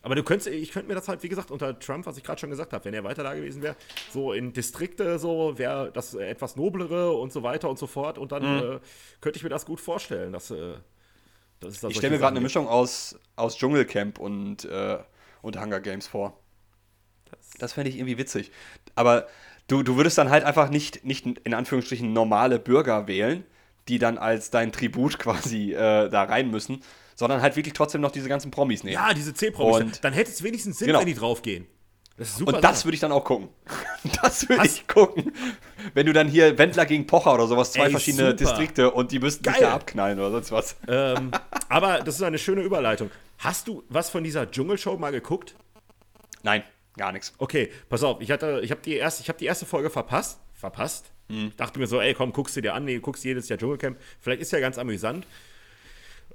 [0.04, 2.40] Aber du könntest, ich könnte mir das halt, wie gesagt, unter Trump, was ich gerade
[2.40, 3.76] schon gesagt habe, wenn er weiter da gewesen wäre,
[4.12, 8.20] so in Distrikte, so wäre das etwas noblere und so weiter und so fort.
[8.20, 8.80] Und dann äh,
[9.22, 10.76] könnte ich mir das gut vorstellen, dass, äh,
[11.62, 15.00] dass Ich stelle mir gerade eine Mischung aus, aus Dschungelcamp und, äh,
[15.42, 16.40] und Hunger Games vor.
[17.60, 18.52] Das fände ich irgendwie witzig.
[18.96, 19.28] Aber
[19.68, 23.44] du, du würdest dann halt einfach nicht, nicht in Anführungsstrichen normale Bürger wählen,
[23.88, 26.82] die dann als dein Tribut quasi äh, da rein müssen,
[27.16, 28.94] sondern halt wirklich trotzdem noch diese ganzen Promis nehmen.
[28.96, 29.82] Ja, diese C-Promis.
[29.82, 31.00] Und- Dann hätte es wenigstens Sinn, Genau.
[31.00, 31.68] wenn die draufgehen.
[32.18, 32.56] Das ist super.
[32.56, 33.50] Und das würde ich dann auch gucken.
[34.22, 35.32] Das würde ich gucken.
[35.94, 38.36] Wenn du dann hier Wendler gegen Pocher oder sowas, zwei Ey, verschiedene super.
[38.36, 39.64] Distrikte und die müssten sich Geil.
[39.64, 40.76] da abknallen oder sonst was.
[40.88, 41.32] ähm,
[41.70, 43.10] aber das ist eine schöne Überleitung.
[43.40, 45.56] Hast du was von dieser Dschungelshow mal geguckt?
[46.44, 46.64] Nein,
[46.98, 47.34] gar nichts.
[47.38, 50.40] Okay, pass auf, ich hatte, ich habe die erste, ich habe die erste Folge verpasst,
[50.54, 51.12] verpasst.
[51.58, 54.42] Dachte mir so, ey, komm, guckst du dir an, nee, guckst jedes Jahr Dschungelcamp, vielleicht
[54.42, 55.26] ist ja ganz amüsant.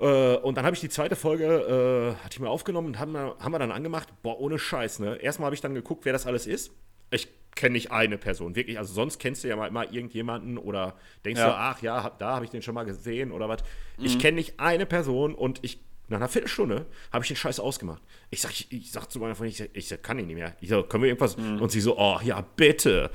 [0.01, 3.13] Äh, und dann habe ich die zweite Folge, äh, hatte ich mir aufgenommen und haben,
[3.13, 5.17] wir- haben wir dann angemacht, boah, ohne Scheiß, ne?
[5.17, 6.73] Erstmal habe ich dann geguckt, wer das alles ist.
[7.11, 8.79] Ich kenne nicht eine Person, wirklich.
[8.79, 10.95] Also sonst kennst du ja mal immer irgendjemanden oder
[11.25, 11.49] denkst Ja.
[11.49, 13.61] du, ach ja, hab, da habe ich den schon mal gesehen oder was.
[13.99, 18.03] Ich kenne nicht eine Person und ich Nach einer Viertelstunde habe ich den Scheiß ausgemacht.
[18.31, 20.37] Ich sag, ich, ich sag zu meiner Freundin, ich, sag, ich sag, kann ich nicht
[20.37, 20.57] mehr.
[20.61, 21.37] Ich sag, können wir irgendwas?
[21.37, 21.61] Mhm.
[21.61, 23.11] Und sie so, oh ja, bitte.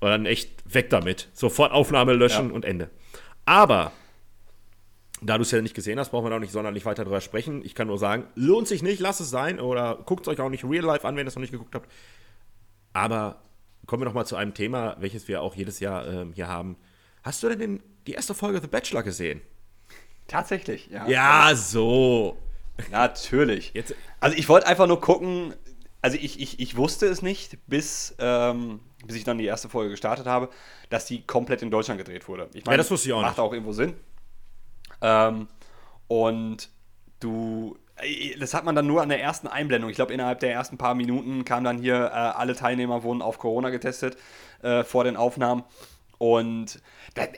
[0.00, 1.28] Und dann echt weg damit.
[1.32, 2.54] Sofort Aufnahme löschen ja.
[2.54, 2.90] und Ende.
[3.44, 3.90] Aber,
[5.20, 7.20] da du es ja nicht gesehen hast, brauchen wir da auch nicht sonderlich weiter drüber
[7.20, 7.64] sprechen.
[7.64, 9.58] Ich kann nur sagen, lohnt sich nicht, lasst es sein.
[9.58, 11.74] Oder guckt es euch auch nicht real life an, wenn ihr es noch nicht geguckt
[11.74, 11.90] habt.
[12.92, 13.42] Aber
[13.86, 16.76] kommen wir noch mal zu einem Thema, welches wir auch jedes Jahr ähm, hier haben.
[17.24, 19.40] Hast du denn den, die erste Folge The Bachelor gesehen?
[20.28, 21.08] Tatsächlich, ja.
[21.08, 22.36] Ja, so.
[22.90, 23.72] Natürlich.
[23.74, 25.54] Jetzt, also ich wollte einfach nur gucken,
[26.00, 29.90] also ich, ich, ich wusste es nicht, bis, ähm, bis ich dann die erste Folge
[29.90, 30.50] gestartet habe,
[30.90, 32.48] dass die komplett in Deutschland gedreht wurde.
[32.54, 33.40] Ich meine, ja, das wusste ich auch macht nicht.
[33.40, 33.94] auch irgendwo Sinn.
[35.00, 35.48] Ähm,
[36.06, 36.68] und
[37.20, 37.76] du,
[38.38, 39.90] das hat man dann nur an der ersten Einblendung.
[39.90, 43.38] Ich glaube, innerhalb der ersten paar Minuten kam dann hier, äh, alle Teilnehmer wurden auf
[43.38, 44.16] Corona getestet
[44.62, 45.64] äh, vor den Aufnahmen.
[46.18, 46.80] Und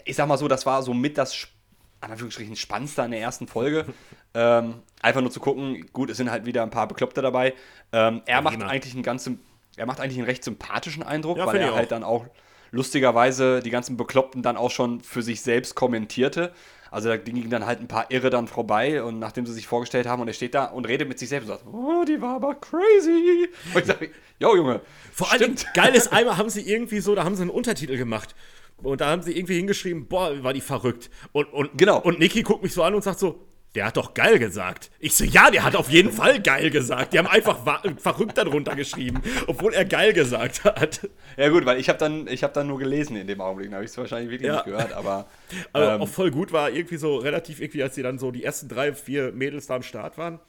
[0.05, 1.59] ich sag mal so, das war so mit das an
[2.00, 3.86] Anführungsstrichen Spannendste an der ersten Folge.
[4.34, 7.54] ähm, einfach nur zu gucken, gut, es sind halt wieder ein paar Bekloppte dabei.
[7.92, 9.30] Ähm, er macht eigentlich einen ganz,
[9.76, 12.26] er macht eigentlich einen recht sympathischen Eindruck, ja, weil er halt dann auch
[12.70, 16.52] lustigerweise die ganzen Bekloppten dann auch schon für sich selbst kommentierte.
[16.90, 20.06] Also da gingen dann halt ein paar Irre dann vorbei und nachdem sie sich vorgestellt
[20.06, 22.36] haben und er steht da und redet mit sich selbst und sagt, oh, die war
[22.36, 23.48] aber crazy.
[23.72, 24.10] Und ich sage,
[24.40, 24.80] yo Junge.
[25.12, 28.34] Vor allem geil ist einmal haben sie irgendwie so, da haben sie einen Untertitel gemacht.
[28.82, 31.10] Und da haben sie irgendwie hingeschrieben, boah, war die verrückt.
[31.32, 32.00] Und, und, genau.
[32.00, 34.90] und Niki guckt mich so an und sagt so, der hat doch geil gesagt.
[34.98, 37.12] Ich so, ja, der hat auf jeden Fall geil gesagt.
[37.12, 37.58] Die haben einfach
[37.98, 41.08] verrückt darunter geschrieben, obwohl er geil gesagt hat.
[41.36, 43.84] Ja gut, weil ich habe dann, hab dann nur gelesen in dem Augenblick, da habe
[43.84, 44.54] ich es wahrscheinlich wirklich ja.
[44.56, 45.26] nicht gehört, aber...
[45.72, 48.42] aber ähm, auch voll gut war irgendwie so relativ irgendwie, als sie dann so die
[48.42, 50.40] ersten drei, vier Mädels da am Start waren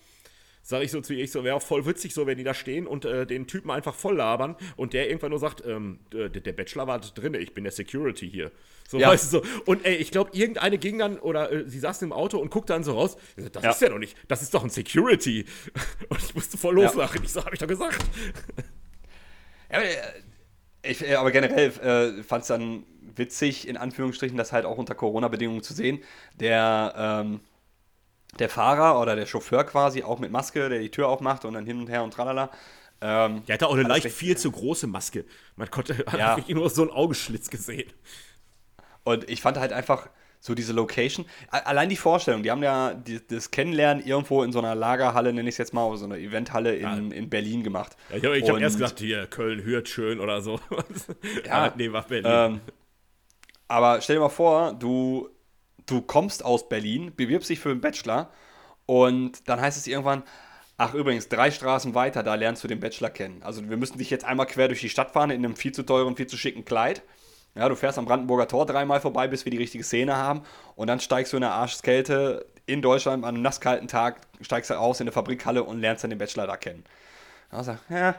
[0.62, 2.54] sage ich so zu ihr, ich so, wäre auch voll witzig, so wenn die da
[2.54, 6.30] stehen und äh, den Typen einfach voll labern und der irgendwann nur sagt, ähm, der,
[6.30, 8.52] der Bachelor war drin, ich bin der Security hier.
[8.88, 9.08] So, ja.
[9.08, 9.45] weißt du so.
[9.65, 12.74] Und ey, ich glaube, irgendeine ging dann, oder äh, sie saß im Auto und guckte
[12.74, 13.15] dann so raus,
[13.54, 13.69] das ja.
[13.71, 15.45] ist ja doch nicht, das ist doch ein Security.
[16.10, 17.19] Und ich musste voll loslachen.
[17.19, 17.24] Ja.
[17.24, 18.04] Ich so, hab ich doch gesagt.
[19.71, 19.95] Ja, aber, äh,
[20.84, 21.69] ich, äh, aber generell
[22.19, 22.84] äh, fand es dann
[23.15, 26.04] witzig, in Anführungsstrichen, das halt auch unter Corona-Bedingungen zu sehen.
[26.39, 27.39] Der, ähm,
[28.39, 31.65] der Fahrer oder der Chauffeur quasi, auch mit Maske, der die Tür aufmacht und dann
[31.65, 32.50] hin und her und tralala.
[33.02, 35.26] Ähm, der hatte auch eine leicht viel zu große Maske.
[35.56, 36.38] Man konnte ja.
[36.38, 37.91] wirklich nur so einen Augenschlitz gesehen.
[39.04, 40.08] Und ich fand halt einfach
[40.39, 44.58] so diese Location, allein die Vorstellung, die haben ja die, das Kennenlernen irgendwo in so
[44.58, 47.15] einer Lagerhalle, nenne ich es jetzt mal, oder so einer Eventhalle in, ja.
[47.15, 47.96] in Berlin gemacht.
[48.10, 50.60] Ja, ich habe hab erst gesagt, hier, Köln hört schön oder so.
[51.46, 52.32] ja, nee, war Berlin.
[52.34, 52.62] Ähm,
[53.67, 55.30] aber stell dir mal vor, du
[55.92, 58.30] du kommst aus Berlin, bewirbst dich für einen Bachelor
[58.86, 60.24] und dann heißt es irgendwann,
[60.78, 63.44] ach übrigens, drei Straßen weiter, da lernst du den Bachelor kennen.
[63.44, 65.84] Also wir müssen dich jetzt einmal quer durch die Stadt fahren in einem viel zu
[65.84, 67.04] teuren, viel zu schicken Kleid.
[67.54, 70.44] Ja, du fährst am Brandenburger Tor dreimal vorbei, bis wir die richtige Szene haben
[70.76, 74.80] und dann steigst du in der Arschkälte in Deutschland an einem nasskalten Tag, steigst du
[74.80, 76.86] aus in der Fabrikhalle und lernst dann den Bachelor da kennen.
[77.50, 78.16] Also, ja.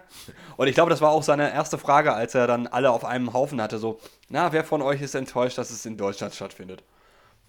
[0.58, 3.32] Und ich glaube, das war auch seine erste Frage, als er dann alle auf einem
[3.32, 6.82] Haufen hatte, so, na, wer von euch ist enttäuscht, dass es in Deutschland stattfindet?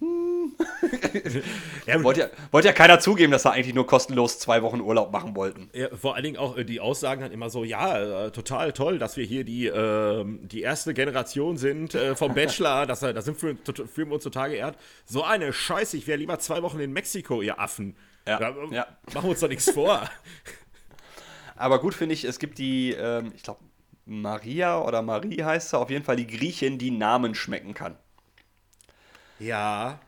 [1.86, 5.12] ja, wollte, ja, wollte ja keiner zugeben, dass er eigentlich nur kostenlos zwei Wochen Urlaub
[5.12, 5.70] machen wollten.
[5.72, 8.98] Ja, vor allen Dingen auch äh, die Aussagen dann immer so, ja, äh, total toll,
[8.98, 13.38] dass wir hier die, äh, die erste Generation sind äh, vom Bachelor, das, das sind
[13.38, 14.76] für, fühlen wir uns total geehrt.
[15.04, 17.96] So eine Scheiße, ich wäre lieber zwei Wochen in Mexiko, ihr Affen.
[18.26, 18.86] Ja, da, ja.
[19.12, 20.08] Machen wir uns doch nichts vor.
[21.56, 23.60] Aber gut finde ich, es gibt die, ähm, ich glaube,
[24.06, 27.96] Maria oder Marie heißt sie, auf jeden Fall die Griechin, die Namen schmecken kann.
[29.38, 30.00] Ja.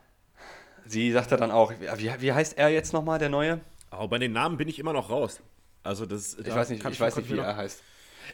[0.85, 3.59] Sie sagte dann auch, wie, wie heißt er jetzt nochmal, der Neue?
[3.89, 5.41] Aber bei den Namen bin ich immer noch raus.
[5.83, 6.35] Also das.
[6.35, 7.81] Ich da weiß nicht, ich weiß nicht wie er heißt.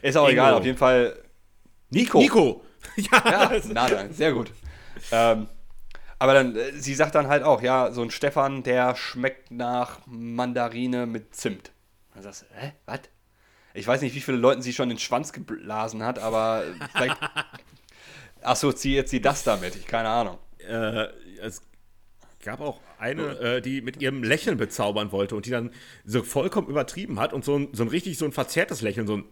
[0.02, 0.32] Ist auch Ingo.
[0.32, 1.16] egal, auf jeden Fall.
[1.90, 2.18] Nico.
[2.18, 2.64] Nico.
[2.96, 4.50] ja, ja na, sehr gut.
[5.12, 5.48] Ähm,
[6.18, 10.00] aber dann, äh, sie sagt dann halt auch, ja, so ein Stefan, der schmeckt nach
[10.06, 11.70] Mandarine mit Zimt.
[12.12, 13.00] Dann sagst du, hä, was?
[13.72, 17.16] Ich weiß nicht, wie viele Leuten sie schon den Schwanz geblasen hat, aber vielleicht
[18.42, 19.74] assoziiert sie das damit.
[19.74, 21.08] Ich keine Ahnung äh,
[21.40, 21.62] es
[22.42, 25.70] gab auch eine, äh, die mit ihrem Lächeln bezaubern wollte und die dann
[26.04, 29.18] so vollkommen übertrieben hat und so ein, so ein richtig so ein verzerrtes Lächeln, so
[29.18, 29.24] ein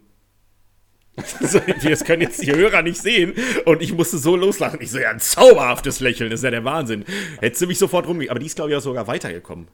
[1.83, 3.35] das können jetzt die Hörer nicht sehen.
[3.67, 4.81] Und ich musste so loslachen.
[4.81, 7.05] Ich so, ja, ein zauberhaftes Lächeln, das ist ja der Wahnsinn.
[7.41, 8.31] Hättest du mich sofort rumgehen.
[8.31, 9.69] Aber die ist, glaube ich, auch sogar weitergekommen.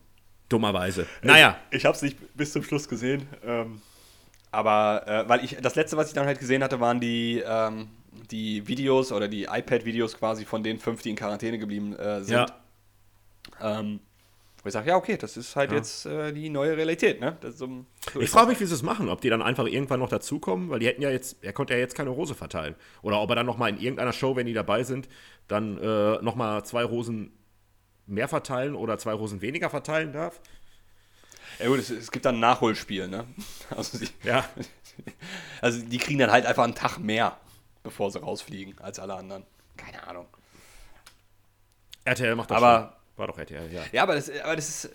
[0.49, 1.07] Dummerweise.
[1.23, 1.57] Naja.
[1.71, 3.29] Ich, ich habe es nicht bis zum Schluss gesehen.
[3.45, 3.81] Ähm,
[4.51, 7.89] aber, äh, weil ich, das letzte, was ich dann halt gesehen hatte, waren die, ähm,
[8.31, 12.53] die Videos oder die iPad-Videos quasi von den fünf, die in Quarantäne geblieben äh, sind.
[13.61, 13.81] Ja.
[13.81, 14.01] Ähm,
[14.63, 15.77] wo ich sage, ja, okay, das ist halt ja.
[15.77, 17.37] jetzt äh, die neue Realität, ne?
[17.43, 20.09] So, so ich frage mich, wie sie es machen, ob die dann einfach irgendwann noch
[20.09, 22.75] dazukommen, weil die hätten ja jetzt, er konnte ja jetzt keine Rose verteilen.
[23.03, 25.09] Oder ob er dann nochmal in irgendeiner Show, wenn die dabei sind,
[25.47, 27.33] dann äh, nochmal zwei Rosen
[28.07, 30.41] mehr verteilen oder zwei Rosen weniger verteilen darf.
[31.61, 33.27] Ja gut, es, es gibt dann ein Nachholspiel, ne?
[33.77, 34.45] Also die, Ja,
[35.61, 37.37] also die kriegen dann halt einfach einen Tag mehr,
[37.89, 39.45] bevor sie rausfliegen, als alle anderen.
[39.79, 40.27] Keine Ahnung.
[42.05, 42.99] RTL macht das Aber- schon.
[43.19, 43.83] War doch RTL, ja.
[43.91, 44.91] Ja, aber das, aber das ist,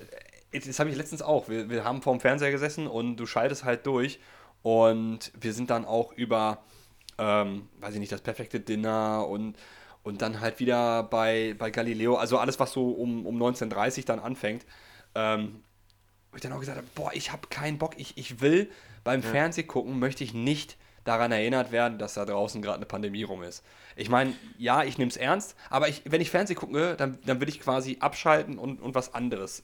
[0.68, 1.50] das habe ich letztens auch.
[1.50, 4.20] Wir, wir haben vorm Fernseher gesessen und du schaltest halt durch
[4.62, 6.64] und wir sind dann auch über,
[7.18, 9.58] ähm, weiß ich nicht, das perfekte Dinner und,
[10.04, 14.20] und dann halt wieder bei, bei Galileo, also alles, was so um, um 1930 dann
[14.20, 14.66] anfängt,
[15.16, 15.64] ähm,
[16.34, 18.72] ich dann auch gesagt habe, boah, ich habe keinen Bock, ich, ich will
[19.04, 23.24] beim Fernseh gucken, möchte ich nicht daran erinnert werden, dass da draußen gerade eine Pandemie
[23.24, 23.64] rum ist.
[23.96, 27.42] Ich meine, ja, ich nehme es ernst, aber ich, wenn ich Fernseh gucke, dann, dann
[27.42, 29.64] will ich quasi abschalten und, und was anderes.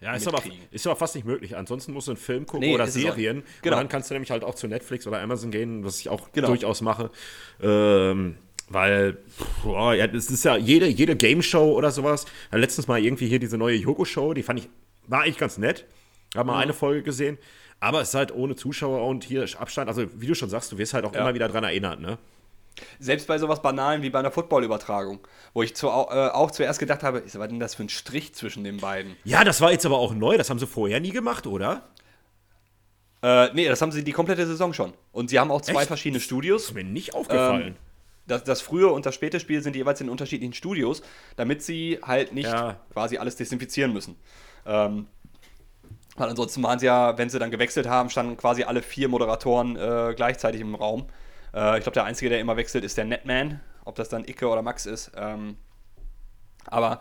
[0.00, 1.56] Ja, ist aber, ist aber fast nicht möglich.
[1.56, 3.42] Ansonsten musst du einen Film gucken Nee, oder Serien.
[3.60, 3.76] Genau.
[3.76, 6.32] Und dann kannst du nämlich halt auch zu Netflix oder Amazon gehen, was ich auch
[6.32, 6.48] Genau.
[6.48, 7.10] durchaus mache.
[7.60, 8.36] Ähm,
[8.70, 9.18] weil,
[9.62, 12.24] boah, ja, es ist ja jede, jede Game Show oder sowas.
[12.50, 14.68] Ja, letztens mal irgendwie hier diese neue Yogo-Show, die fand ich,
[15.06, 15.84] war eigentlich ganz nett.
[16.34, 17.36] Hab mal eine Folge gesehen.
[17.80, 19.88] Aber es ist halt ohne Zuschauer und hier Abstand.
[19.88, 21.20] Also, wie du schon sagst, du wirst halt auch Ja.
[21.22, 22.18] immer wieder dran erinnert, ne?
[22.98, 25.18] Selbst bei sowas Banalen wie bei einer Football-Übertragung,
[25.54, 28.34] wo ich zu, äh, auch zuerst gedacht habe, was war denn das für ein Strich
[28.34, 29.16] zwischen den beiden?
[29.24, 30.36] Ja, das war jetzt aber auch neu.
[30.38, 31.82] Das haben sie vorher nie gemacht, oder?
[33.22, 34.94] Äh, nee, das haben sie die komplette Saison schon.
[35.12, 35.88] Und sie haben auch zwei Echt?
[35.88, 36.66] verschiedene Studios.
[36.66, 37.76] Ist mir nicht aufgefallen.
[38.26, 41.02] Das, das frühe und das späte Spiel sind jeweils in unterschiedlichen Studios,
[41.36, 42.76] damit sie halt nicht Ja.
[42.92, 44.16] quasi alles desinfizieren müssen.
[44.64, 45.06] Ähm,
[46.20, 49.76] weil ansonsten waren sie ja, wenn sie dann gewechselt haben, standen quasi alle vier Moderatoren
[49.76, 51.06] äh, gleichzeitig im Raum.
[51.54, 53.60] Äh, ich glaube, der Einzige, der immer wechselt, ist der Netman.
[53.84, 55.10] Ob das dann Icke oder Max ist.
[55.16, 55.56] Ähm,
[56.66, 57.00] aber,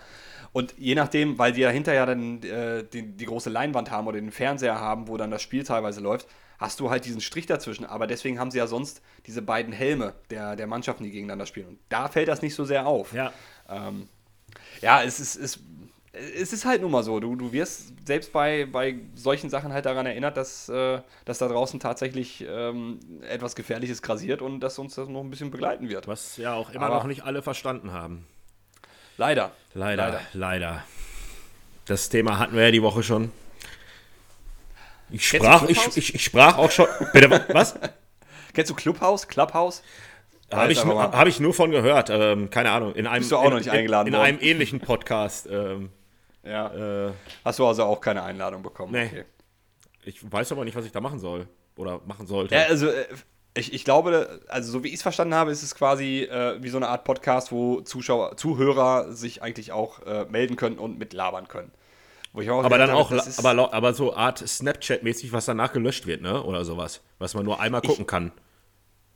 [0.54, 4.20] und je nachdem, weil die ja hinterher dann äh, die, die große Leinwand haben oder
[4.20, 6.28] den Fernseher haben, wo dann das Spiel teilweise läuft,
[6.58, 7.86] hast du halt diesen Strich dazwischen.
[7.86, 11.68] Aber deswegen haben sie ja sonst diese beiden Helme der, der Mannschaften, die gegeneinander spielen.
[11.68, 13.14] Und da fällt das nicht so sehr auf.
[13.14, 13.34] Ja.
[13.68, 14.08] Ähm,
[14.82, 15.60] ja, es ist, es,
[16.12, 17.20] es ist halt nun mal so.
[17.20, 21.48] Du, du wirst selbst bei, bei solchen Sachen halt daran erinnert, dass, äh, dass da
[21.48, 26.08] draußen tatsächlich ähm, etwas Gefährliches grasiert und dass uns das noch ein bisschen begleiten wird.
[26.08, 28.26] Was ja auch immer Aber- noch nicht alle verstanden haben.
[29.18, 29.52] Leider.
[29.74, 30.84] Leider, leider,
[31.86, 33.32] Das Thema hatten wir ja die Woche schon.
[35.12, 36.88] Ich sprach, ich, ich, ich sprach auch schon.
[37.14, 37.78] Bitte, wa- was?
[38.54, 39.28] Kennst du Clubhouse?
[39.28, 39.84] Clubhouse?
[40.52, 42.10] Habe ich, hab ich nur von gehört.
[42.10, 42.96] Ähm, keine Ahnung.
[42.96, 44.26] In einem, Bist du auch in, noch nicht in, eingeladen In worden?
[44.26, 45.48] einem ähnlichen Podcast.
[45.52, 45.90] Ähm,
[46.44, 47.08] Ja.
[47.08, 47.12] äh,
[47.44, 48.92] Hast du also auch keine Einladung bekommen?
[48.94, 49.06] Nee.
[49.06, 49.26] Okay.
[50.06, 51.48] ich weiß aber nicht, was ich da machen soll.
[51.76, 52.56] Oder machen sollte.
[52.56, 53.06] Ja, also äh,
[53.54, 56.70] ich, ich glaube, also so wie ich es verstanden habe, ist es quasi äh, wie
[56.70, 61.48] so eine Art Podcast, wo Zuschauer, Zuhörer sich eigentlich auch äh, melden können und mitlabern
[61.48, 61.72] können.
[62.38, 66.44] Ich aber dann auch, habe, aber, aber so Art Snapchat-mäßig, was danach gelöscht wird, ne?
[66.44, 67.02] Oder sowas.
[67.18, 68.32] Was man nur einmal gucken kann.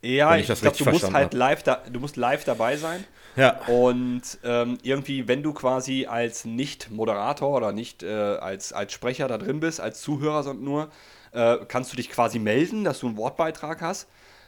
[0.02, 1.34] ja, wenn ich ich, glaube, du musst halt hab.
[1.34, 3.06] live da, du musst live dabei sein.
[3.36, 3.60] Ja.
[3.68, 9.38] Und ähm, irgendwie, wenn du quasi als Nicht-Moderator oder nicht äh, als, als Sprecher da
[9.38, 10.90] drin bist, als Zuhörer sondern nur,
[11.32, 14.08] äh, kannst du dich quasi melden, dass du einen Wortbeitrag hast.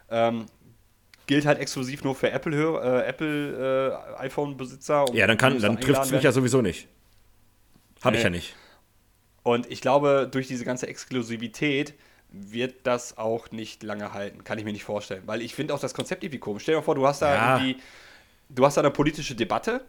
[0.10, 0.46] Ähm,
[1.28, 5.06] gilt halt exklusiv nur für Apple, äh, Apple äh, iPhone-Besitzer.
[5.14, 6.88] Ja, dann, kann, dann da trifft es mich ja sowieso nicht.
[8.04, 8.26] Habe ich Nee.
[8.26, 8.56] ja nicht.
[9.42, 11.96] Und ich glaube, durch diese ganze Exklusivität
[12.30, 14.44] wird das auch nicht lange halten.
[14.44, 15.24] Kann ich mir nicht vorstellen.
[15.26, 16.64] Weil ich finde auch das Konzept irgendwie komisch.
[16.64, 17.58] Stell dir mal vor, du hast da Ja.
[17.58, 17.82] irgendwie,
[18.50, 19.86] du hast da eine politische Debatte.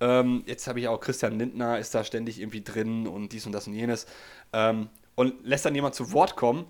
[0.00, 3.52] Ähm, jetzt habe ich auch Christian Lindner ist da ständig irgendwie drin und dies und
[3.52, 4.06] das und jenes.
[4.52, 6.66] Ähm, und lässt dann jemand zu Wort kommen,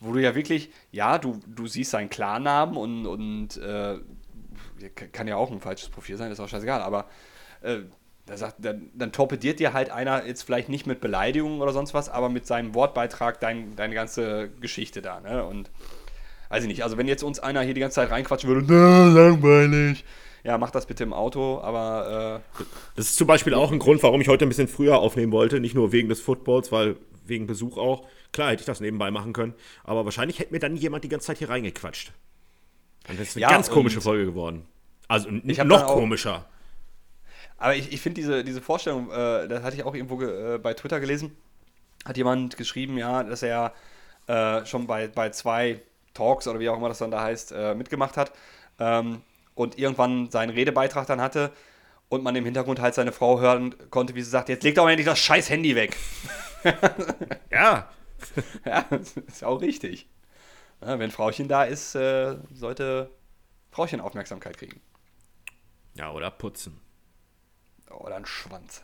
[0.00, 3.98] wo du ja wirklich, ja, du, du siehst seinen Klarnamen und, und äh,
[5.12, 7.06] kann ja auch ein falsches Profil sein, ist auch scheißegal, aber
[7.62, 7.80] äh,
[8.26, 11.94] da sagt, dann, dann torpediert dir halt einer jetzt vielleicht nicht mit Beleidigungen oder sonst
[11.94, 15.44] was, aber mit seinem Wortbeitrag dein, deine ganze Geschichte da, ne?
[15.44, 15.70] Und
[16.48, 18.66] weiß ich nicht, also wenn jetzt uns einer hier die ganze Zeit reinquatschen würde,
[19.14, 20.04] langweilig.
[20.44, 22.60] Ja, mach das bitte im Auto, aber äh,
[22.96, 25.58] Das ist zum Beispiel auch ein Grund, warum ich heute ein bisschen früher aufnehmen wollte.
[25.58, 28.06] Nicht nur wegen des Footballs, weil wegen Besuch auch.
[28.32, 29.54] Klar hätte ich das nebenbei machen können.
[29.84, 32.12] Aber wahrscheinlich hätte mir dann jemand die ganze Zeit hier reingequatscht.
[33.06, 34.66] Dann wäre es eine Ja, ganz komische Folge geworden.
[35.08, 36.44] Also noch komischer.
[37.56, 40.58] Aber ich, ich finde diese, diese Vorstellung, äh, das hatte ich auch irgendwo ge, äh,
[40.58, 41.34] bei Twitter gelesen,
[42.04, 43.72] hat jemand geschrieben, ja, dass er
[44.26, 45.80] äh, schon bei, bei zwei
[46.12, 48.32] Talks oder wie auch immer das dann da heißt, äh, mitgemacht hat
[48.78, 49.22] ähm,
[49.54, 51.52] und irgendwann seinen Redebeitrag dann hatte
[52.08, 54.88] und man im Hintergrund halt seine Frau hören konnte, wie sie sagt, jetzt leg doch
[54.88, 55.96] endlich das scheiß Handy weg.
[57.50, 57.90] Ja,
[58.64, 58.84] ja,
[59.26, 60.08] ist auch richtig.
[60.80, 63.10] Ja, wenn Frauchen da ist, äh, sollte
[63.70, 64.80] Frauchen Aufmerksamkeit kriegen.
[65.94, 66.80] ja, oder putzen.
[67.90, 68.82] Oder ein Schwanz.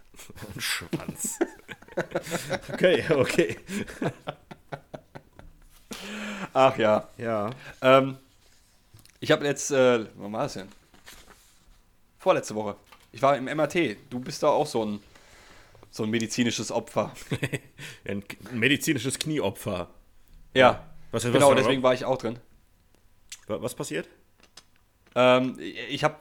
[0.54, 1.38] Ein Schwanz.
[2.72, 3.56] okay, okay.
[6.52, 7.08] Ach ja.
[7.16, 7.50] Ja.
[7.82, 8.18] Ähm,
[9.20, 10.68] ich habe jetzt, äh, wann war das denn?
[12.18, 12.76] Vorletzte Woche.
[13.12, 13.96] Ich war im MRT.
[14.10, 15.00] Du bist da auch so ein
[15.92, 17.12] so ein medizinisches Opfer.
[18.06, 19.88] ein, medizinisches Knieopfer.
[20.54, 22.38] Ja, Was- was- genau, deswegen war ich auch drin.
[23.48, 24.08] Wa- Was passiert?
[25.16, 26.14] Ähm, ich habe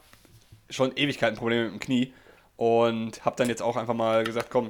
[0.72, 2.14] schon Ewigkeiten Probleme mit dem Knie
[2.58, 4.70] und habe dann jetzt auch einfach mal gesagt, komm,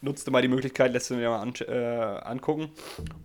[0.00, 2.72] nutzte mal die Möglichkeit, lässt du mir mal an, äh, angucken.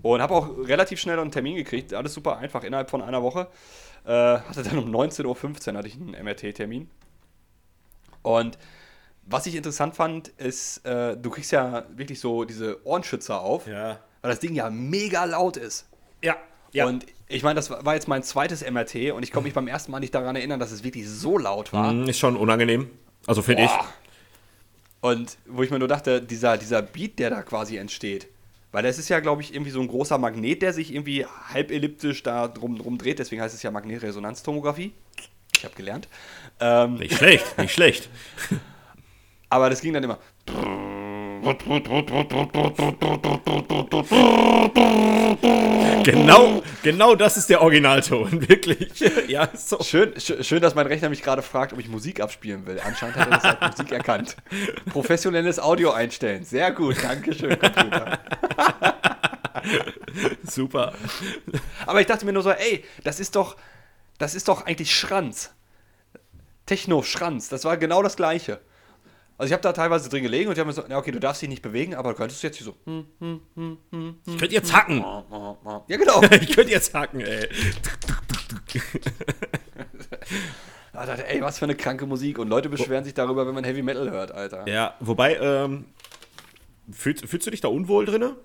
[0.03, 3.47] Und habe auch relativ schnell einen Termin gekriegt, alles super einfach, innerhalb von einer Woche.
[4.05, 6.89] Äh, hatte dann um 19.15 Uhr hatte ich einen MRT-Termin.
[8.21, 8.57] Und
[9.25, 13.99] was ich interessant fand, ist, äh, du kriegst ja wirklich so diese Ohrenschützer auf, Ja.
[14.21, 15.87] weil das Ding ja mega laut ist.
[16.21, 16.35] Ja.
[16.73, 16.87] Ja.
[16.87, 19.91] Und ich meine, das war jetzt mein zweites MRT und ich konnte mich beim ersten
[19.91, 21.93] Mal nicht daran erinnern, dass es wirklich so laut war.
[21.93, 22.89] Mm, ist schon unangenehm.
[23.27, 23.71] Also finde ich.
[25.01, 28.27] Und wo ich mir nur dachte, dieser, dieser Beat, der da quasi entsteht,
[28.73, 32.23] weil das ist ja, glaube ich, irgendwie so ein großer Magnet, der sich irgendwie halbelliptisch
[32.23, 34.93] da drum, drum dreht, deswegen heißt es ja Magnetresonanztomographie.
[35.55, 36.09] Ich habe gelernt.
[36.59, 38.09] Ähm, Nicht schlecht, nicht schlecht.
[39.49, 40.19] aber das ging dann immer.
[46.03, 48.89] Genau, genau das ist der Originalton, wirklich.
[49.27, 49.81] Ja, so.
[49.81, 52.79] Schön, schön, schön, dass mein Rechner mich gerade fragt, ob ich Musik abspielen will.
[52.83, 54.35] Anscheinend hat er das als Musik erkannt.
[54.91, 56.43] Professionelles Audio einstellen.
[56.43, 58.19] Sehr gut, Dankeschön, Computer.
[60.43, 60.93] Super.
[61.85, 63.55] Aber ich dachte mir nur so, ey, das ist doch,
[64.17, 65.51] das ist doch eigentlich Schranz.
[66.65, 68.59] Techno-Schranz, das war genau das Gleiche.
[69.37, 71.19] Also ich habe da teilweise drin gelegen und ich habe mir so, ja okay, du
[71.19, 73.07] darfst dich nicht bewegen, aber du könntest jetzt hier so, hm,
[74.25, 74.99] Ich könnte jetzt hacken.
[75.87, 76.21] ja genau.
[76.41, 77.49] Ich könnte jetzt hacken, ey.
[80.93, 83.81] Dachte, ey, was für eine kranke Musik und Leute beschweren sich darüber, wenn man Heavy
[83.81, 84.67] Metal hört, Alter.
[84.69, 85.85] Ja, wobei, ähm,
[86.91, 88.35] fühlst, fühlst du dich da unwohl drinne?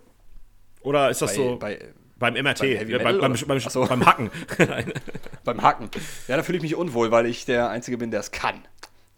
[0.81, 1.79] Oder ist das Bei- so bei-
[2.19, 3.85] beim MRT, beim Heavy äh, beim, Metal beim, beim, Ach so.
[3.87, 4.31] beim Hacken?
[5.45, 5.89] Beim Hacken.
[6.27, 8.63] Ja, da fühle ich mich unwohl, weil ich der Einzige bin, der es kann.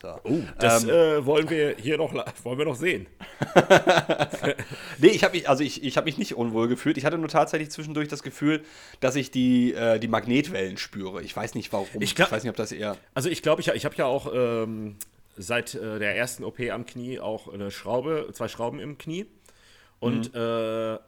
[0.03, 0.19] So.
[0.25, 3.07] Oh, das Ähm, äh, wollen wir hier noch, wollen wir noch sehen.
[4.99, 6.99] Nee, ich habe mich, also ich, ich habe mich nicht unwohl gefühlt.
[6.99, 8.63] Ich hatte nur tatsächlich zwischendurch das Gefühl,
[9.01, 11.23] dass ich die, äh, die Magnetwellen spüre.
[11.23, 11.87] Ich weiß nicht warum.
[12.01, 12.97] Ich glaub- weiß nicht, ob das eher.
[13.15, 14.97] Also ich glaube, ich, ich habe ja auch ähm,
[15.37, 19.27] seit äh, der ersten OP am Knie auch eine Schraube, zwei Schrauben im Knie.
[19.99, 20.41] Und Mhm.
[20.41, 20.99] äh,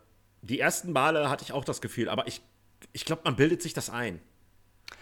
[0.43, 2.41] die ersten Male hatte ich auch das Gefühl, aber ich,
[2.93, 4.21] ich glaube, man bildet sich das ein.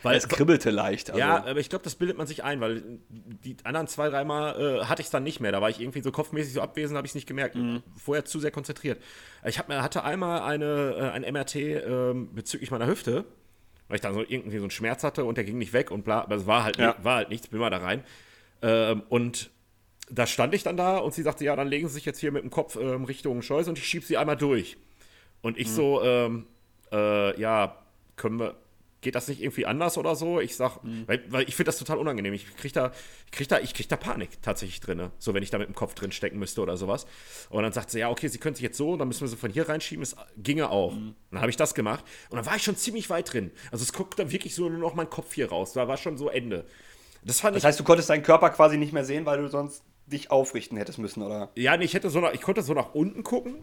[0.03, 1.11] Weil es kribbelte leicht.
[1.11, 4.81] Also, ja, aber ich glaube, das bildet man sich ein, weil die anderen zwei, dreimal
[4.81, 5.53] äh, hatte ich es dann nicht mehr.
[5.53, 7.55] Da war ich irgendwie so kopfmäßig so abwesend, habe ich es nicht gemerkt.
[7.57, 7.83] Mhm.
[7.96, 9.03] Vorher zu sehr konzentriert.
[9.44, 13.24] Ich hab, hatte einmal eine, äh, ein MRT ähm, bezüglich meiner Hüfte,
[13.88, 16.05] weil ich dann so irgendwie so einen Schmerz hatte und der ging nicht weg und
[16.05, 16.96] bla, aber es war halt, Ja.
[17.03, 18.03] war halt nichts, bin mal da rein.
[18.62, 19.50] Ähm, und
[20.11, 22.33] da stand ich dann da und sie sagte, ja, dann legen Sie sich jetzt hier
[22.33, 24.76] mit dem Kopf ähm, Richtung Schleuse und ich schieb sie einmal durch.
[25.42, 25.62] Und Mhm.
[25.62, 26.46] ich so, ähm,
[26.92, 27.76] äh, ja,
[28.16, 28.55] können wir,
[29.02, 30.40] geht das nicht irgendwie anders oder so?
[30.40, 31.04] Ich sag, Mhm.
[31.06, 32.34] weil, weil ich finde das total unangenehm.
[32.34, 32.92] Ich krieg da,
[33.26, 35.74] ich krieg da, ich krieg da Panik tatsächlich drin, so wenn ich da mit dem
[35.74, 37.06] Kopf drin stecken müsste oder sowas.
[37.48, 39.36] Und dann sagt sie, ja, okay, sie können sich jetzt so, dann müssen wir sie
[39.36, 40.94] von hier reinschieben, es ginge auch.
[40.94, 41.14] Mhm.
[41.30, 43.50] Dann habe ich das gemacht und dann war ich schon ziemlich weit drin.
[43.72, 45.72] Also es guckt da wirklich so nur noch mein Kopf hier raus.
[45.72, 46.66] Da war schon so Ende.
[47.24, 47.66] Das fand Das ich.
[47.66, 50.98] heißt, du konntest deinen Körper quasi nicht mehr sehen, weil du sonst dich aufrichten hättest
[50.98, 51.50] müssen, oder?
[51.54, 53.62] Ja, nee, ich hätte so nach, ich konnte so nach unten gucken,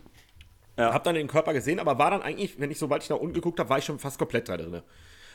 [0.77, 0.93] Ja.
[0.93, 3.33] hab dann den Körper gesehen, aber war dann eigentlich, wenn ich sobald ich nach unten
[3.33, 4.81] geguckt habe, war ich schon fast komplett da drin.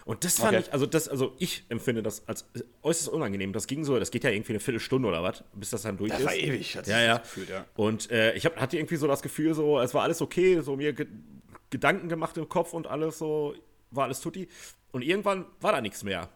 [0.04, 0.64] Und das fand Okay.
[0.66, 2.44] ich, also das, also ich empfinde das als
[2.82, 3.52] äußerst unangenehm.
[3.52, 6.10] Das ging so, das geht ja irgendwie eine Viertelstunde oder was, bis das dann durch
[6.10, 6.26] Das ist.
[6.26, 7.18] war ewig, hat sich Ja, das ja.
[7.18, 7.64] gefühlt, ja.
[7.76, 10.76] Und äh, ich hab, hatte irgendwie so das Gefühl, so, es war alles okay, so
[10.76, 11.06] mir ge
[11.70, 13.54] Gedanken gemacht im Kopf und alles so,
[13.90, 14.48] war alles tutti.
[14.90, 16.28] Und irgendwann war da nichts mehr.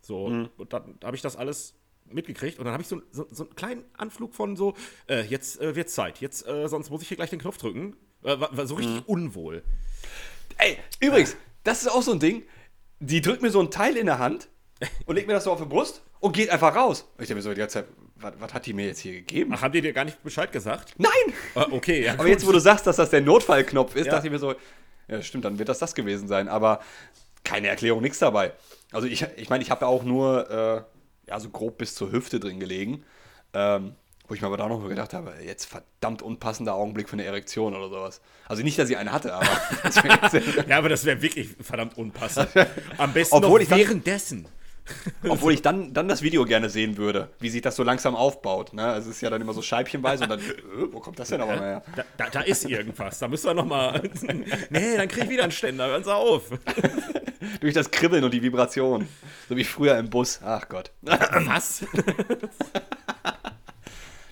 [0.00, 0.48] So, Mhm.
[0.56, 1.74] und dann habe ich das alles
[2.06, 4.74] mitgekriegt und dann habe ich so, so, so einen kleinen Anflug von so,
[5.08, 7.94] äh, jetzt äh, wird Zeit, jetzt, äh, sonst muss ich hier gleich den Knopf drücken.
[8.24, 8.80] Äh, war, war so Mhm.
[8.80, 9.62] richtig unwohl.
[10.58, 12.42] Ey, übrigens, das ist auch so ein Ding.
[13.00, 14.48] Die drückt mir so ein Teil in der Hand
[15.06, 17.02] und legt mir das so auf die Brust und geht einfach raus.
[17.16, 17.86] Und ich denke mir so die ganze Zeit,
[18.16, 19.52] was, was hat die mir jetzt hier gegeben?
[19.54, 20.94] Ach, haben die dir gar nicht Bescheid gesagt?
[20.98, 21.10] Nein!
[21.54, 22.12] Äh, okay, ja.
[22.14, 24.12] Aber jetzt, wo du sagst, dass das der Notfallknopf ist, Ja.
[24.12, 24.54] dachte ich mir so,
[25.08, 26.48] ja, stimmt, dann wird das das gewesen sein.
[26.48, 26.80] Aber
[27.42, 28.52] keine Erklärung, nichts dabei.
[28.92, 32.12] Also ich ich, meine, ich habe ja auch nur äh, ja, so grob bis zur
[32.12, 33.04] Hüfte drin gelegen.
[33.54, 33.94] Ähm,
[34.30, 37.74] wo ich mir aber da noch gedacht habe, jetzt verdammt unpassender Augenblick für eine Erektion
[37.74, 38.20] oder sowas.
[38.46, 39.44] Also nicht, dass ich eine hatte, aber
[40.68, 42.48] ja, aber das wäre wirklich verdammt unpassend.
[42.96, 44.46] Am besten Obwohl noch währenddessen.
[45.28, 48.72] Obwohl ich dann, dann das Video gerne sehen würde, wie sich das so langsam aufbaut.
[48.72, 48.86] Ne?
[48.86, 50.44] Also es ist ja dann immer so scheibchenweise und dann, äh,
[50.92, 51.82] wo kommt das denn aber mal her?
[51.96, 53.18] Da, da, da ist irgendwas.
[53.18, 54.00] Da müssen wir noch mal.
[54.70, 55.88] nee, dann krieg ich wieder einen Ständer.
[55.88, 56.50] Hören Sie auf.
[57.60, 59.08] Durch das Kribbeln und die Vibration.
[59.48, 60.38] So wie früher im Bus.
[60.44, 60.92] Ach Gott.
[61.02, 61.84] Was?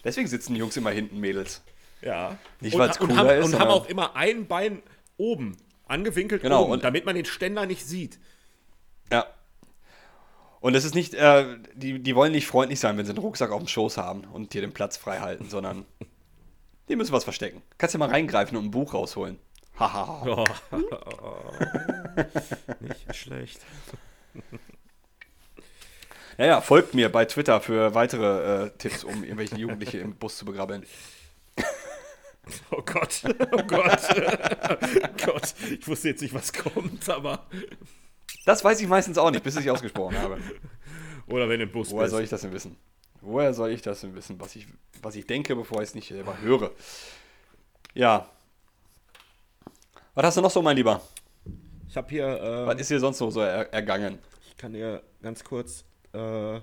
[0.08, 1.62] Deswegen sitzen die Jungs immer hinten, Mädels.
[2.00, 2.38] Ja.
[2.60, 4.82] Nicht, und, weil's und, cooler haben, ist, und haben auch immer ein Bein
[5.18, 5.54] oben
[5.86, 8.18] angewinkelt, Genau, oben, und- damit man den Ständer nicht sieht.
[9.12, 9.26] Ja.
[10.60, 13.50] Und es ist nicht, äh, die, die wollen nicht freundlich sein, wenn sie einen Rucksack
[13.50, 15.84] auf dem Schoß haben und dir den Platz frei halten, sondern
[16.86, 17.60] Hier müssen was verstecken.
[17.76, 19.38] Kannst ja mal reingreifen und ein Buch rausholen.
[19.78, 20.22] Haha.
[20.26, 20.44] Oh.
[22.80, 23.60] Nicht schlecht.
[26.38, 30.44] Naja, folgt mir bei Twitter für weitere äh, Tipps, um irgendwelche Jugendliche im Bus zu
[30.44, 30.86] begrabbeln.
[32.70, 33.20] Oh Gott,
[33.52, 34.00] oh Gott.
[34.10, 37.46] oh Gott, ich wusste jetzt nicht, was kommt, aber.
[38.46, 40.38] Das weiß ich meistens auch nicht, bis ich ausgesprochen habe.
[41.26, 42.12] Oder wenn im Bus Woher bist.
[42.12, 42.76] soll ich das denn wissen?
[43.20, 44.66] Woher soll ich das denn wissen, was ich,
[45.02, 46.70] was ich denke, bevor ich es nicht selber höre?
[47.92, 48.30] Ja.
[50.14, 51.02] Was hast du noch so, mein Lieber?
[51.86, 52.26] Ich habe hier.
[52.28, 54.18] Äh, Was ist hier sonst noch so er, ergangen?
[54.48, 55.84] Ich kann dir ganz kurz.
[56.18, 56.60] Äh,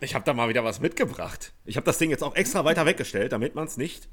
[0.00, 1.52] ich habe da mal wieder was mitgebracht.
[1.64, 4.08] Ich habe das Ding jetzt auch extra weiter weggestellt, damit man es nicht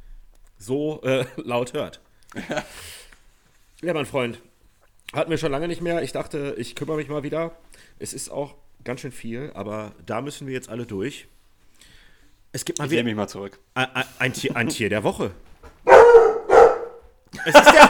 [0.57, 1.99] so äh, laut hört.
[3.81, 4.39] ja, mein Freund.
[5.11, 6.01] Hatten wir schon lange nicht mehr.
[6.01, 7.55] Ich dachte, ich kümmere mich mal wieder.
[7.99, 11.27] Es ist auch ganz schön viel, aber da müssen wir jetzt alle durch.
[12.51, 13.59] Es gibt mal Ich wieder mich mal zurück.
[13.75, 15.31] ein, ein, ein, Tier, ein Tier der Woche.
[17.45, 17.89] Es ist der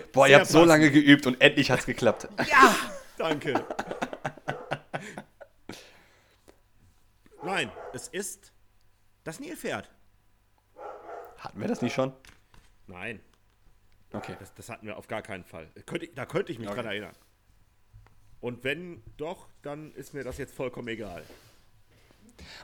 [0.12, 0.68] Boah, Sehr ihr habt so passend.
[0.68, 2.28] lange geübt und endlich hat's geklappt.
[2.48, 2.74] Ja!
[3.18, 3.64] Danke.
[7.42, 8.52] Nein, es ist
[9.24, 9.90] das Nilpferd.
[11.38, 12.12] Hatten wir das nicht schon?
[12.86, 13.20] Nein,
[14.12, 14.34] Okay.
[14.40, 15.68] das, das hatten wir auf gar keinen Fall.
[15.86, 17.14] Könnte, da könnte ich mich dran erinnern.
[18.40, 21.22] Und wenn doch, dann ist mir das jetzt vollkommen egal.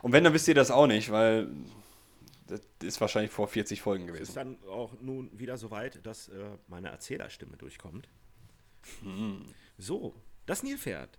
[0.03, 1.49] Und wenn, dann wisst ihr das auch nicht, weil
[2.47, 4.35] das ist wahrscheinlich vor 40 Folgen Ist gewesen.
[4.35, 6.33] dann auch nun wieder so weit, dass äh,
[6.68, 8.09] meine Erzählerstimme durchkommt.
[9.79, 10.14] So,
[10.47, 11.18] das Nilpferd.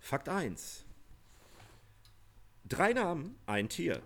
[0.00, 0.84] Fakt 1.
[2.64, 4.00] Drei Namen, ein Tier.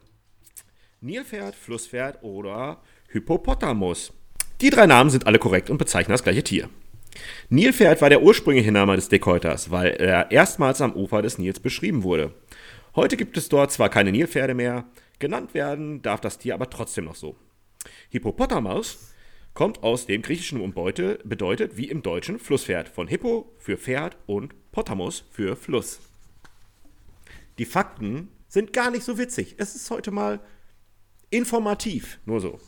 [1.01, 4.12] Nilpferd, Flusspferd oder Hippopotamus.
[4.61, 6.68] Die drei Namen sind alle korrekt und bezeichnen das gleiche Tier.
[7.49, 12.03] Nilpferd war der ursprüngliche Name des Dickhäuters, weil er erstmals am Ufer des Nils beschrieben
[12.03, 12.35] wurde.
[13.01, 14.84] Heute gibt es dort zwar keine Nilpferde mehr,
[15.20, 17.34] genannt werden darf das Tier aber trotzdem noch so.
[18.11, 19.14] Hippopotamus
[19.55, 22.90] kommt aus dem Griechischen und bedeutet wie im Deutschen Flusspferd.
[22.90, 26.01] Von Hippo für Pferd und Potamus für Fluss.
[27.57, 29.55] Die Fakten sind gar nicht so witzig.
[29.57, 30.38] Es ist heute mal
[31.30, 32.61] informativ, nur so.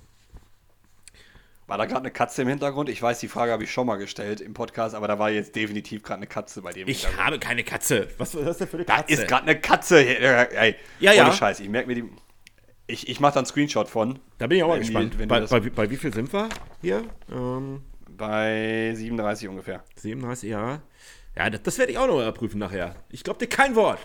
[1.72, 2.90] War da gerade eine Katze im Hintergrund?
[2.90, 5.56] Ich weiß, die Frage habe ich schon mal gestellt im Podcast, aber da war jetzt
[5.56, 6.86] definitiv gerade eine Katze bei dem.
[6.86, 8.08] Ich habe keine Katze.
[8.18, 9.14] Was ist das denn für eine Da Katze?
[9.14, 10.00] ist gerade eine Katze.
[10.02, 10.52] hier.
[10.52, 11.24] Ey, Ja, ja.
[11.24, 12.04] Ohne Scheiß, ich merke mir die.
[12.88, 14.18] Ich, ich mache da einen Screenshot von.
[14.36, 15.16] da bin ich auch mal gespannt.
[15.26, 16.50] bei, bei, bei wie viel sind wir
[16.82, 17.04] hier?
[17.30, 19.82] Ähm, Bei 37 ungefähr.
[19.96, 20.82] 37 Jahre.
[21.34, 22.96] Ja, das, das werde ich auch noch überprüfen nachher.
[23.08, 23.98] Ich glaube dir kein Wort.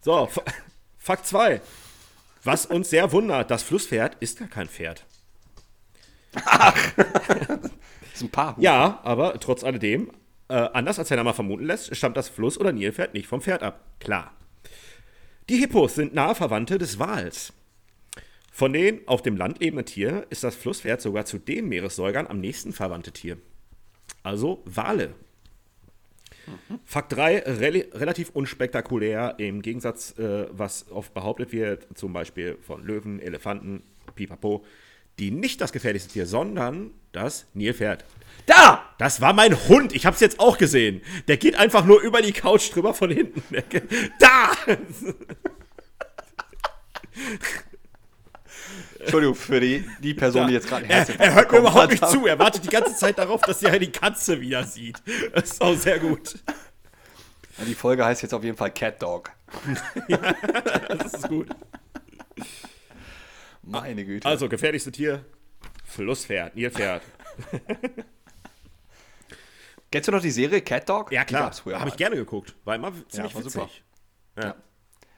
[0.00, 0.26] So,
[0.96, 1.60] Fakt 2.
[2.44, 5.04] Was uns sehr wundert, das Flusspferd ist gar kein Pferd.
[6.34, 8.56] Das ist ein Paar.
[8.58, 10.10] Ja, aber trotz alledem,
[10.48, 13.62] äh, anders als der Name vermuten lässt, stammt das Fluss- oder Nilpferd nicht vom Pferd
[13.62, 13.84] ab.
[13.98, 14.32] Klar.
[15.48, 17.52] Die Hippos sind nahe Verwandte des Wals.
[18.52, 22.40] Von den auf dem Land lebenden Tieren ist das Flusspferd sogar zu den Meeressäugern am
[22.40, 23.36] nächsten verwandte Tier.
[24.22, 25.14] Also Wale.
[26.84, 32.84] Fakt 3, rel relativ unspektakulär, im Gegensatz, äh, was oft behauptet wird, zum Beispiel von
[32.84, 33.82] Löwen, Elefanten,
[34.14, 34.64] Pipapo,
[35.18, 38.04] die nicht das gefährlichste Tier, sondern das Nilpferd.
[38.46, 38.84] Da!
[38.98, 41.02] Das war mein Hund, ich hab's jetzt auch gesehen.
[41.28, 43.42] Der geht einfach nur über die Couch drüber von hinten.
[43.70, 43.88] Geht-
[44.20, 44.52] Da!
[48.98, 52.26] Entschuldigung für die, die Person, die jetzt gerade Er, er hört mir überhaupt nicht zu.
[52.26, 54.96] Er wartet die ganze Zeit darauf, dass er die Katze wieder sieht.
[55.34, 56.34] Das ist auch sehr gut.
[57.58, 59.30] Ja, Die Folge heißt jetzt auf jeden Fall Cat Dog.
[60.88, 61.48] Das ist gut.
[63.66, 64.26] Meine Güte.
[64.28, 65.24] Also, gefährlichste Tier:
[65.84, 67.02] Flusspferd, Nilpferd.
[69.90, 71.12] Kennst du noch die Serie Cat Dog?
[71.12, 71.52] Ja, klar.
[71.72, 72.56] Habe ich gerne geguckt.
[72.64, 73.52] War immer ziemlich war witzig.
[73.52, 73.70] super.
[74.42, 74.56] Ja.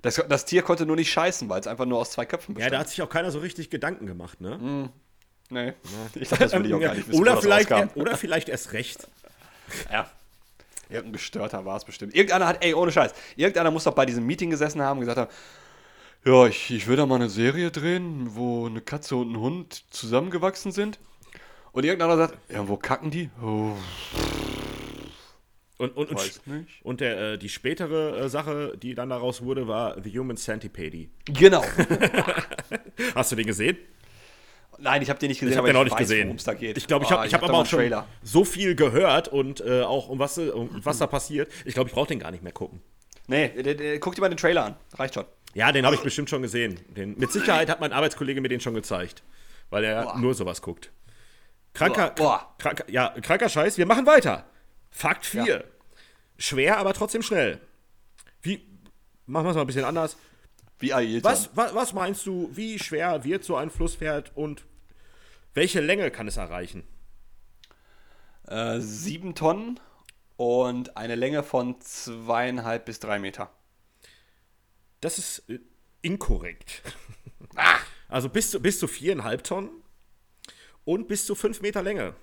[0.02, 2.56] Das, das Tier konnte nur nicht scheißen, weil es einfach nur aus zwei Köpfen ja,
[2.56, 2.74] bestand.
[2.74, 4.90] da hat sich auch keiner so richtig Gedanken gemacht, ne?
[5.48, 5.72] nee.
[6.14, 9.08] Ich dachte, das will ich auch gar nicht wissen, oder, vielleicht, oder vielleicht erst recht.
[9.90, 10.08] Ja.
[10.88, 12.14] Irgendein Gestörter war es bestimmt.
[12.14, 15.18] Irgendeiner hat, ey, ohne Scheiß, irgendeiner muss doch bei diesem Meeting gesessen haben und gesagt
[15.18, 15.30] haben,
[16.26, 19.84] ja, ich, ich will da mal eine Serie drehen, wo eine Katze und ein Hund
[19.90, 20.98] zusammengewachsen sind.
[21.72, 23.30] Und irgendeiner sagt, ja, wo kacken die?
[23.42, 23.72] Oh,
[25.78, 26.68] Und, und, und, Weiß nicht.
[26.84, 31.08] und der, äh, die spätere äh, Sache, die dann daraus wurde, war The Human Centipede.
[31.26, 31.62] genau.
[33.14, 33.76] Hast du den gesehen?
[34.78, 36.36] Nein, ich habe den nicht gesehen, Ich habe den auch nicht weiß, gesehen.
[36.44, 36.76] da geht.
[36.78, 39.60] Ich glaube, ich Ah, habe ich hab da aber auch schon so viel gehört und
[39.60, 41.50] äh, auch um was, um was da passiert.
[41.64, 42.80] Ich glaube, ich brauche den gar nicht mehr gucken.
[43.26, 44.76] Nee, guck dir mal den Trailer an.
[44.94, 45.24] Reicht schon.
[45.56, 46.78] Ja, den habe ich bestimmt schon gesehen.
[46.88, 49.22] Den, mit Sicherheit hat mein Arbeitskollege mir den schon gezeigt,
[49.70, 50.18] weil er Boah.
[50.18, 50.92] nur sowas guckt.
[51.72, 52.54] Kranker, Boah.
[52.58, 53.78] kranker, ja, kranker Scheiß.
[53.78, 54.44] Wir machen weiter.
[54.90, 55.64] Fakt 4.
[56.36, 57.58] Schwer, aber trotzdem schnell.
[58.42, 58.68] Wie,
[59.24, 60.18] machen wir es mal ein bisschen anders.
[60.78, 60.90] Wie.
[61.24, 64.66] Was, was, was meinst du, wie schwer wird so ein Flusspferd und
[65.54, 66.84] welche Länge kann es erreichen?
[68.46, 69.80] Äh, sieben Tonnen
[70.36, 73.55] und eine Länge von zweieinhalb bis drei Meter.
[75.00, 75.58] Das ist äh,
[76.02, 76.82] inkorrekt.
[78.08, 79.68] Also bis zu, bis zu viereinhalb Tonnen
[80.84, 82.14] und bis zu fünf Meter Länge.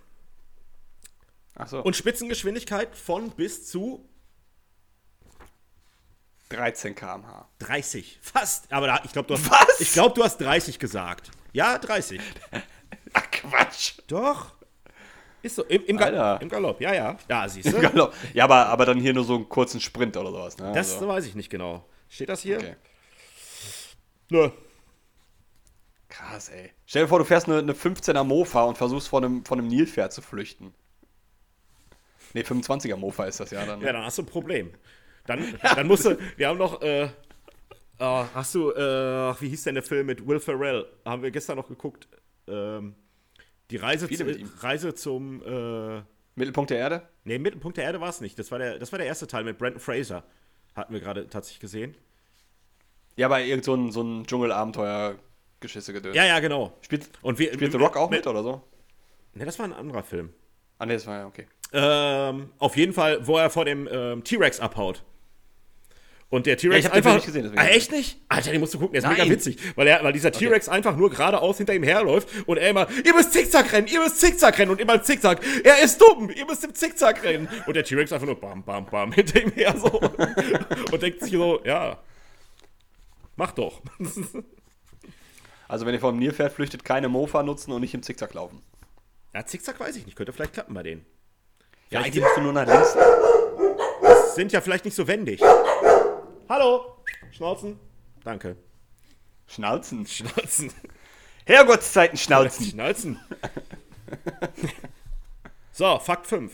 [1.56, 4.08] Achso, Und Spitzengeschwindigkeit von bis zu
[6.50, 7.48] 13 km/h.
[7.60, 8.20] 30.
[8.22, 8.72] Fast.
[8.72, 9.82] Aber da, ich glaube, du, hast- Was?
[9.82, 11.32] ich glaub, du hast 30 gesagt.
[11.52, 12.22] Ja, 30.
[13.14, 13.94] Ach, Quatsch.
[14.08, 14.54] Doch.
[15.42, 15.64] Ist so.
[15.66, 16.42] Im, im, Ga Alter.
[16.42, 16.80] im Galopp.
[16.80, 17.18] Ja, ja.
[17.28, 17.82] Ja, siehst du.
[17.82, 18.14] Galopp.
[18.34, 20.58] Ja, aber, aber dann hier nur so einen kurzen Sprint oder sowas.
[20.58, 20.72] Ne?
[20.74, 21.86] Das Also, weiß ich nicht genau.
[22.14, 22.58] Steht das hier?
[22.58, 22.76] okay.
[24.30, 24.52] Nö.
[26.10, 26.70] Krass, ey.
[26.86, 29.68] Stell dir vor, du fährst eine, eine 15er Mofa und versuchst von einem, von einem
[29.68, 30.76] Nilpferd zu flüchten.
[32.36, 33.80] Ne, 25er Mofa ist das ja dann.
[33.80, 33.88] ne?
[33.88, 34.72] Ja, dann hast du ein Problem.
[35.26, 37.10] Dann, dann musst du, wir haben noch, äh, äh,
[37.98, 40.86] hast du, äh, wie hieß denn der Film mit Will Ferrell?
[41.06, 42.08] Haben wir gestern noch geguckt.
[42.48, 42.94] Ähm,
[43.72, 44.24] die Reise, zu.
[44.60, 46.04] Reise zum, äh,
[46.36, 47.10] Mittelpunkt der Erde?
[47.24, 48.38] nee, Mittelpunkt der Erde war es nicht.
[48.38, 50.24] Das war, der, das war der erste Teil mit Brandon Fraser.
[50.76, 51.96] Hatten wir gerade tatsächlich gesehen.
[53.16, 56.16] Ja, bei irgend so ein, so ein Dschungelabenteuer-Geschisse gedöns.
[56.16, 56.74] Ja, ja, genau.
[56.82, 58.64] Spielt, Und wir, spielt The Rock auch mit oder so?
[59.36, 60.34] Ne, das war ein anderer Film.
[60.80, 61.48] Ah, ne, das war ja okay.
[61.74, 65.04] Ähm, auf jeden Fall, wo er vor dem ähm, T-Rex abhaut.
[66.30, 67.12] Und der T-Rex ich einfach.
[67.12, 68.20] Film nicht gesehen, ah, echt nicht?
[68.28, 69.32] Alter, den musst du gucken, der ist mega Nein.
[69.32, 69.58] witzig.
[69.76, 73.14] Weil, er, weil dieser T-Rex einfach nur geradeaus hinter ihm herläuft und er immer, ihr
[73.14, 75.42] müsst Zickzack rennen, ihr müsst Zickzack rennen und immer im Zickzack.
[75.64, 77.48] Er ist dumm, ihr müsst im Zickzack rennen.
[77.68, 79.88] Und der T-Rex einfach nur bam, bam, bam hinter ihm her so.
[80.92, 82.00] und denkt sich so, ja,
[83.36, 83.82] mach doch.
[85.68, 88.62] Also, wenn ihr vom Nilpferd flüchtet, keine Mofa nutzen und nicht im Zickzack laufen.
[89.34, 91.04] ja, Zickzack weiß ich nicht, könnte vielleicht klappen bei denen.
[91.90, 92.96] Ja, eigentlich musst du nur nach links.
[94.36, 95.42] sind ja vielleicht nicht so wendig.
[96.56, 96.98] Hallo,
[97.32, 97.80] Schnauzen.
[98.24, 98.56] Danke.
[99.48, 100.06] Schnauzen.
[100.06, 100.72] Schnauzen.
[101.48, 102.66] Herrgottszeiten schnauzen.
[102.70, 103.20] Schnauzen.
[105.72, 106.54] so, Fakt 5.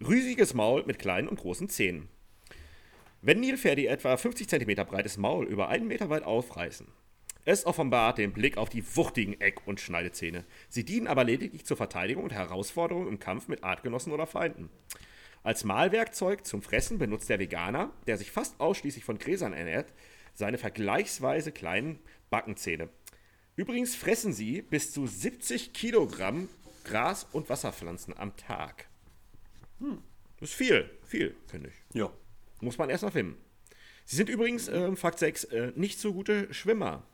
[0.00, 2.08] Rüsiges Maul mit kleinen und großen Zähnen.
[3.20, 6.86] Wenn Nilpferde etwa 50 cm breites Maul über einen Meter weit aufreißen,
[7.44, 10.46] es offenbart den Blick auf die wuchtigen Eck- und Schneidezähne.
[10.70, 14.70] Sie dienen aber lediglich zur Verteidigung und Herausforderung im Kampf mit Artgenossen oder Feinden.
[15.44, 19.92] Als Mahlwerkzeug zum Fressen benutzt der Veganer, der sich fast ausschließlich von Gräsern ernährt,
[20.32, 21.98] seine vergleichsweise kleinen
[22.30, 22.88] Backenzähne.
[23.54, 26.48] Übrigens fressen sie bis zu 70 Kilogramm
[26.84, 28.88] Gras- und Wasserpflanzen am Tag.
[30.40, 31.74] Das ist viel, viel, finde ich.
[31.94, 32.10] Ja.
[32.62, 33.36] Muss man erst mal finden.
[34.06, 37.06] Sie sind übrigens, ähm, Fakt 6, äh, nicht so gute Schwimmer.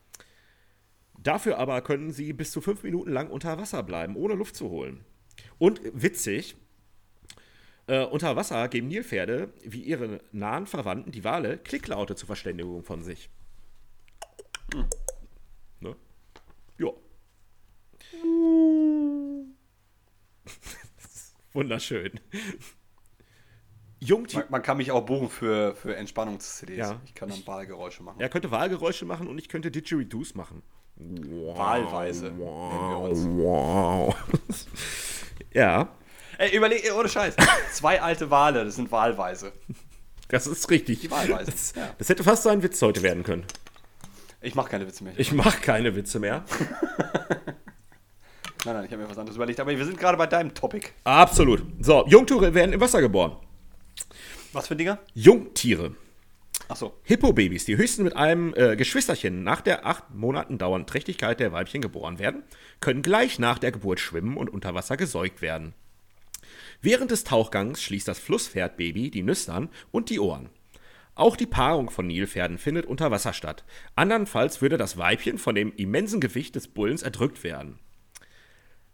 [1.18, 4.70] Dafür aber können sie bis zu fünf Minuten lang unter Wasser bleiben, ohne Luft zu
[4.70, 5.04] holen.
[5.58, 6.56] Und witzig,
[7.90, 13.02] äh, unter Wasser geben Nilpferde, wie ihre nahen Verwandten, die Wale, Klicklaute zur Verständigung von
[13.02, 13.28] sich.
[15.80, 15.96] Ne?
[16.78, 16.90] Ja.
[21.52, 22.20] Wunderschön.
[24.08, 26.78] Man, man kann mich auch buchen für, für Entspannungs-CDs.
[26.78, 27.00] Ja.
[27.04, 28.20] Ich kann dann Wahlgeräusche machen.
[28.20, 30.62] Er könnte Wahlgeräusche machen und ich könnte Didgeridoos machen.
[30.96, 31.58] Wow.
[31.58, 33.26] Wahlweise uns.
[33.26, 34.14] Wow.
[35.52, 35.92] ja,
[36.40, 37.36] Ey, überleg, ohne Scheiß.
[37.74, 39.52] Zwei alte Wale, das sind wahlweise.
[40.28, 41.00] das ist richtig.
[41.00, 41.50] Die Wahlweise.
[41.50, 41.94] Das, Ja.
[41.98, 43.44] das hätte fast so ein Witz heute werden können.
[44.40, 45.12] Ich mache keine Witze mehr.
[45.18, 46.42] Ich mache keine Witze mehr.
[48.64, 49.60] nein, nein, ich habe mir was anderes überlegt.
[49.60, 50.88] Aber wir sind gerade bei deinem Topic.
[51.04, 51.62] Absolut.
[51.80, 53.36] So, Jungtiere werden im Wasser geboren.
[54.54, 54.98] Was für Dinger?
[55.12, 55.94] Jungtiere.
[56.68, 56.94] Achso.
[57.02, 61.82] Hippobabys, die höchstens mit einem äh, Geschwisterchen nach der acht Monaten dauernden Trächtigkeit der Weibchen
[61.82, 62.44] geboren werden,
[62.80, 65.74] können gleich nach der Geburt schwimmen und unter Wasser gesäugt werden.
[66.82, 70.50] Während des Tauchgangs schließt das Flusspferdbaby die Nüstern und die Ohren.
[71.14, 73.64] Auch die Paarung von Nilpferden findet unter Wasser statt.
[73.96, 77.78] Andernfalls würde das Weibchen von dem immensen Gewicht des Bullens erdrückt werden.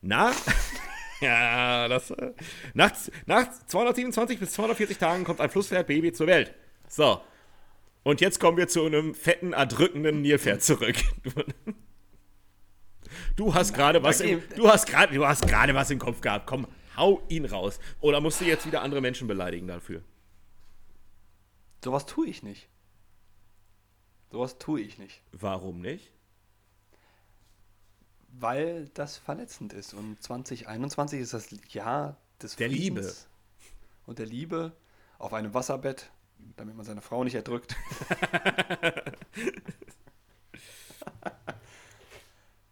[0.03, 0.35] Nach,
[1.21, 2.33] ja, das, äh,
[2.75, 2.93] nach,
[3.27, 6.55] nach 227 bis 240 Tagen kommt ein Flusspferdbaby zur Welt.
[6.89, 7.21] So,
[8.03, 10.97] und jetzt kommen wir zu einem fetten, erdrückenden Nilpferd zurück.
[13.35, 16.47] Du hast gerade was, im, du hast gerade, du hast gerade was im Kopf gehabt.
[16.47, 16.67] Komm,
[16.97, 17.79] hau ihn raus.
[18.01, 20.03] Oder musst du jetzt wieder andere Menschen beleidigen dafür?
[21.83, 22.69] Sowas tue ich nicht.
[24.31, 25.23] Sowas tue ich nicht.
[25.33, 26.13] Warum nicht?
[28.29, 29.95] Weil das verletzend ist.
[29.95, 33.15] Und 2021 ist das Jahr des Der Friedens Liebe.
[34.07, 34.73] Und der Liebe
[35.19, 36.11] auf einem Wasserbett,
[36.57, 37.77] damit man seine Frau nicht erdrückt.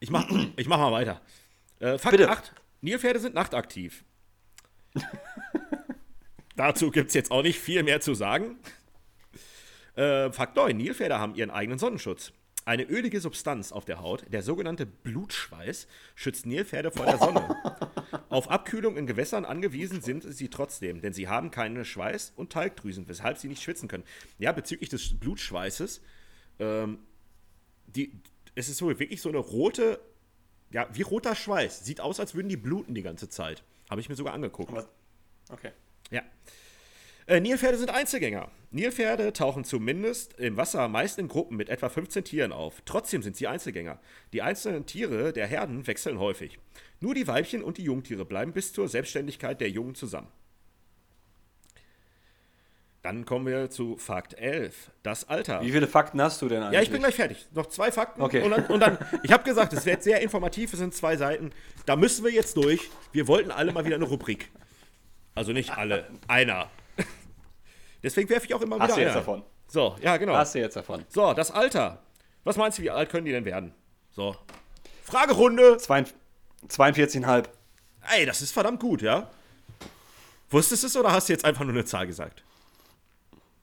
[0.05, 1.23] Ich mach, ich mach mal weiter.
[1.81, 2.29] Äh, Fakt Bitte.
[2.29, 2.53] 8.
[2.83, 4.05] Nilpferde sind nachtaktiv.
[6.57, 8.57] Dazu gibt es jetzt auch nicht viel mehr zu sagen.
[9.97, 10.77] Äh, Fakt 9.
[10.77, 12.33] Nilpferde haben ihren eigenen Sonnenschutz.
[12.67, 17.57] Eine ölige Substanz auf der Haut, der sogenannte Blutschweiß, schützt Nilpferde vor der Sonne.
[18.31, 23.07] auf Abkühlung in Gewässern angewiesen sind sie trotzdem, denn sie haben keine Schweiß- und Talgdrüsen,
[23.07, 24.05] weshalb sie nicht schwitzen können.
[24.39, 26.01] Ja, bezüglich des Blutschweißes,
[26.59, 27.01] ähm,
[27.87, 28.13] die,
[28.55, 30.01] es ist so wirklich so eine rote,
[30.71, 31.85] ja, wie roter Schweiß.
[31.85, 33.63] Sieht aus, als würden die bluten die ganze Zeit.
[33.91, 34.73] Habe ich mir sogar angeguckt.
[34.73, 34.89] Was?
[35.51, 35.71] Okay.
[36.11, 36.23] Ja.
[37.27, 38.51] Äh, Nilpferde sind Einzelgänger.
[38.71, 42.83] Nilpferde tauchen zumindest im Wasser meist in Gruppen mit etwa 15 Tieren auf.
[42.85, 43.99] Trotzdem sind sie Einzelgänger.
[44.33, 46.59] Die einzelnen Tiere der Herden wechseln häufig.
[47.01, 50.29] Nur die Weibchen und die Jungtiere bleiben bis zur Selbstständigkeit der Jungen zusammen.
[53.05, 54.91] Dann kommen wir zu Fakt 11.
[55.03, 55.61] Das Alter.
[55.61, 56.73] Wie viele Fakten hast du denn eigentlich?
[56.73, 57.47] Ja, ich bin gleich fertig.
[57.53, 58.23] Noch zwei Fakten.
[58.23, 58.41] Okay.
[58.41, 61.51] Und dann, und dann ich habe gesagt, es wird sehr informativ, es sind zwei Seiten.
[61.85, 62.89] Da müssen wir jetzt durch.
[63.13, 64.51] Wir wollten alle mal wieder eine Rubrik.
[65.35, 66.71] Also nicht alle, einer.
[68.03, 69.21] Deswegen werfe ich auch immer wieder Hast du jetzt einer.
[69.21, 69.43] davon?
[69.69, 70.35] So, ja, genau.
[70.35, 71.05] Hast du jetzt davon?
[71.11, 72.03] So, das Alter.
[72.45, 73.75] Was meinst du, wie alt können die denn werden?
[74.13, 74.35] So.
[75.03, 75.77] Fragerunde.
[75.77, 76.07] Zwei-
[76.69, 77.49] 42,5.
[78.17, 79.29] Ey, das ist verdammt gut, ja?
[80.49, 82.43] Wusstest du es oder hast du jetzt einfach nur eine Zahl gesagt?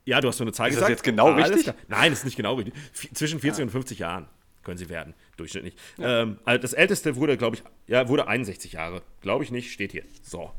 [0.06, 0.89] Ja, du hast nur eine Zahl Ist das gesagt.
[0.91, 1.74] jetzt genau Alles richtig?
[1.88, 2.74] Nein, das ist nicht genau richtig.
[2.93, 4.28] V- Zwischen 40 und 50 Jahren
[4.64, 5.76] können sie werden, durchschnittlich.
[5.99, 9.02] Ähm, also das älteste wurde, glaube ich, ja, wurde 61 Jahre.
[9.22, 10.04] Glaube ich nicht, steht hier.
[10.24, 10.52] So.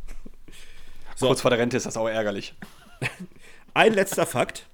[1.16, 1.26] So.
[1.28, 2.54] Kurz vor der Rente ist das auch ärgerlich.
[3.74, 4.66] Ein letzter Fakt.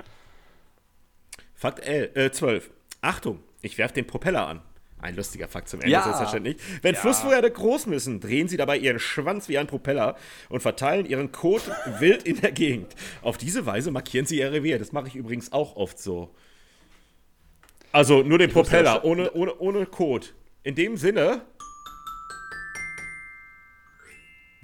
[1.54, 2.70] Fakt L, äh, 12.
[3.00, 4.62] Achtung, ich werfe den Propeller an.
[5.00, 6.02] Ein lustiger Fakt zum Ende, Ja.
[6.02, 6.56] selbstverständlich.
[6.82, 7.00] Wenn Ja.
[7.00, 10.16] Flusspferde groß müssen, drehen sie dabei ihren Schwanz wie ein Propeller
[10.48, 11.62] und verteilen ihren Kot
[12.00, 12.94] wild in der Gegend.
[13.22, 14.78] Auf diese Weise markieren sie ihr Revier.
[14.78, 16.34] Das mache ich übrigens auch oft so.
[17.92, 20.34] Also nur den wusste, Propeller, ohne, ohne, ohne Kot.
[20.64, 21.42] In dem Sinne,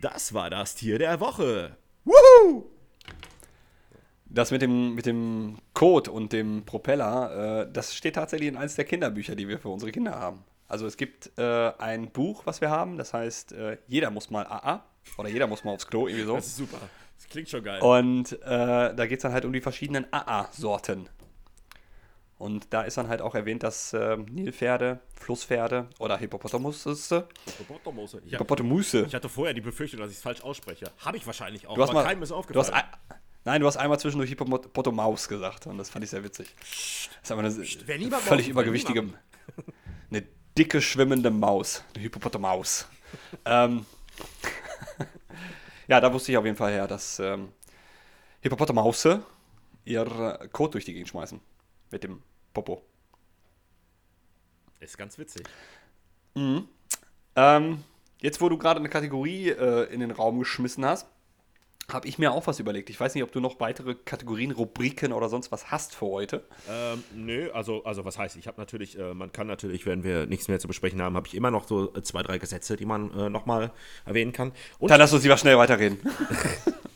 [0.01, 1.77] das war das Tier der Woche.
[2.05, 2.71] Woohoo!
[4.35, 8.75] Das mit dem, mit dem Code und dem Propeller, äh, das steht tatsächlich in eines
[8.75, 10.45] der Kinderbücher, die wir für unsere Kinder haben.
[10.67, 14.45] Also es gibt äh, ein Buch, was wir haben, das heißt, äh, jeder muss mal
[14.45, 14.85] AA
[15.19, 16.35] oder jeder muss mal aufs Klo, irgendwie so.
[16.35, 16.79] Das ist super.
[17.17, 17.81] Das klingt schon geil.
[17.81, 21.09] Und äh, da geht es dann halt um die verschiedenen AA-Sorten.
[22.37, 28.21] Und da ist dann halt auch erwähnt, dass äh, Nilpferde, Flusspferde oder Hippopotamusse, Hippopotamose.
[28.25, 29.05] Ich, Hippopotamusse.
[29.07, 30.91] ich hatte vorher die Befürchtung, dass ich es falsch ausspreche.
[30.99, 32.85] Habe ich wahrscheinlich auch, Du hast mal, keinem ist du hast aufgefallen.
[33.45, 36.55] Nein, du hast einmal zwischendurch Hippopotamus gesagt und das fand ich sehr witzig.
[36.59, 39.05] Das ist aber eine Wer völlig übergewichtige,
[40.11, 40.25] eine
[40.57, 42.87] dicke schwimmende Maus, eine Hippopotamus.
[43.45, 43.87] ähm,
[45.89, 47.49] ja, da wusste ich auf jeden Fall her, dass ähm,
[48.41, 49.23] Hippopotamause
[49.85, 51.41] ihr Kot durch die Gegend schmeißen
[51.91, 52.23] mit dem
[52.53, 52.83] Popo.
[54.81, 55.47] ist ganz witzig.
[57.37, 57.85] Ähm,
[58.21, 61.07] jetzt, wo du gerade eine Kategorie äh, in den Raum geschmissen hast,
[61.93, 62.89] habe ich mir auch was überlegt.
[62.91, 66.45] Ich weiß nicht, ob du noch weitere Kategorien, Rubriken oder sonst was hast für heute.
[66.69, 70.27] Ähm, nö, also, also was heißt, ich habe natürlich, äh, man kann natürlich, wenn wir
[70.27, 72.87] nichts mehr zu besprechen haben, habe ich immer noch so äh, zwei, drei Gesetze, die
[72.87, 73.71] man äh, nochmal
[74.07, 74.53] erwähnen kann.
[74.79, 75.99] Und, Dann lass uns lieber schnell weiterreden.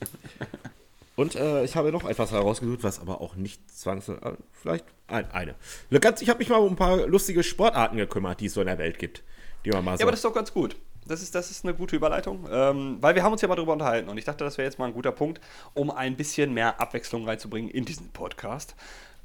[1.16, 5.30] und äh, ich habe noch etwas herausgesucht, was aber auch nicht zwangsläufig, äh, vielleicht ein,
[5.30, 5.55] eine.
[5.91, 8.78] Ich habe mich mal um ein paar lustige Sportarten gekümmert, die es so in der
[8.78, 9.22] Welt gibt,
[9.64, 10.01] die man mal so...
[10.01, 10.76] Ja, aber das ist doch ganz gut.
[11.09, 13.72] Das ist, das ist eine gute Überleitung, ähm, weil wir haben uns ja mal darüber
[13.72, 15.40] unterhalten und ich dachte, das wäre jetzt mal ein guter Punkt,
[15.74, 18.76] um ein bisschen mehr Abwechslung reinzubringen in diesen Podcast.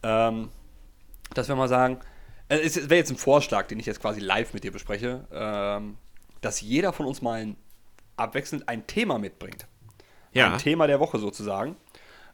[0.01, 0.49] Ähm,
[1.33, 1.99] dass wir mal sagen,
[2.49, 5.97] äh, es wäre jetzt ein Vorschlag, den ich jetzt quasi live mit dir bespreche, ähm,
[6.41, 7.57] dass jeder von uns mal ein,
[8.15, 9.67] abwechselnd ein Thema mitbringt.
[10.33, 10.53] Ja.
[10.53, 11.75] Ein Thema der Woche sozusagen.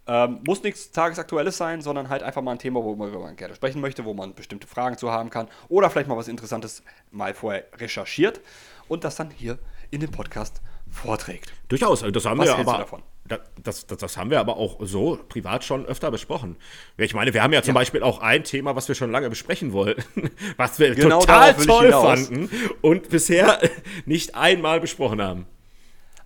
[0.07, 3.79] Ähm, muss nichts Tagesaktuelles sein, sondern halt einfach mal ein Thema, worüber man gerne sprechen
[3.79, 6.81] möchte, wo man bestimmte Fragen zu haben kann oder vielleicht mal was Interessantes
[7.11, 8.41] mal vorher recherchiert
[8.89, 9.57] und das dann hier
[9.91, 10.61] in dem Podcast
[10.91, 11.53] vorträgt.
[11.69, 12.77] Durchaus, also das haben Was wir du aber.
[12.79, 13.03] davon?
[13.27, 16.55] Da, das, das, das haben wir aber auch so privat schon öfter besprochen.
[16.97, 19.71] Ich meine, wir haben ja zum Beispiel auch ein Thema, was wir schon lange besprechen
[19.71, 22.49] wollten, was wir Genau total toll fanden
[22.81, 23.61] und bisher
[24.05, 25.45] nicht einmal besprochen haben.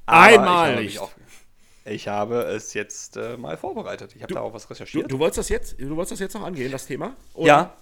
[0.05, 0.99] Aber Einmal ich habe nicht.
[0.99, 1.16] auf-
[1.86, 4.16] Ich habe es jetzt äh, mal vorbereitet.
[4.16, 5.11] Ich habe da auch was Du, recherchiert.
[5.11, 7.16] du wolltest das jetzt, du wolltest das jetzt noch angehen, das Thema?
[7.34, 7.47] Oder?
[7.47, 7.74] ja,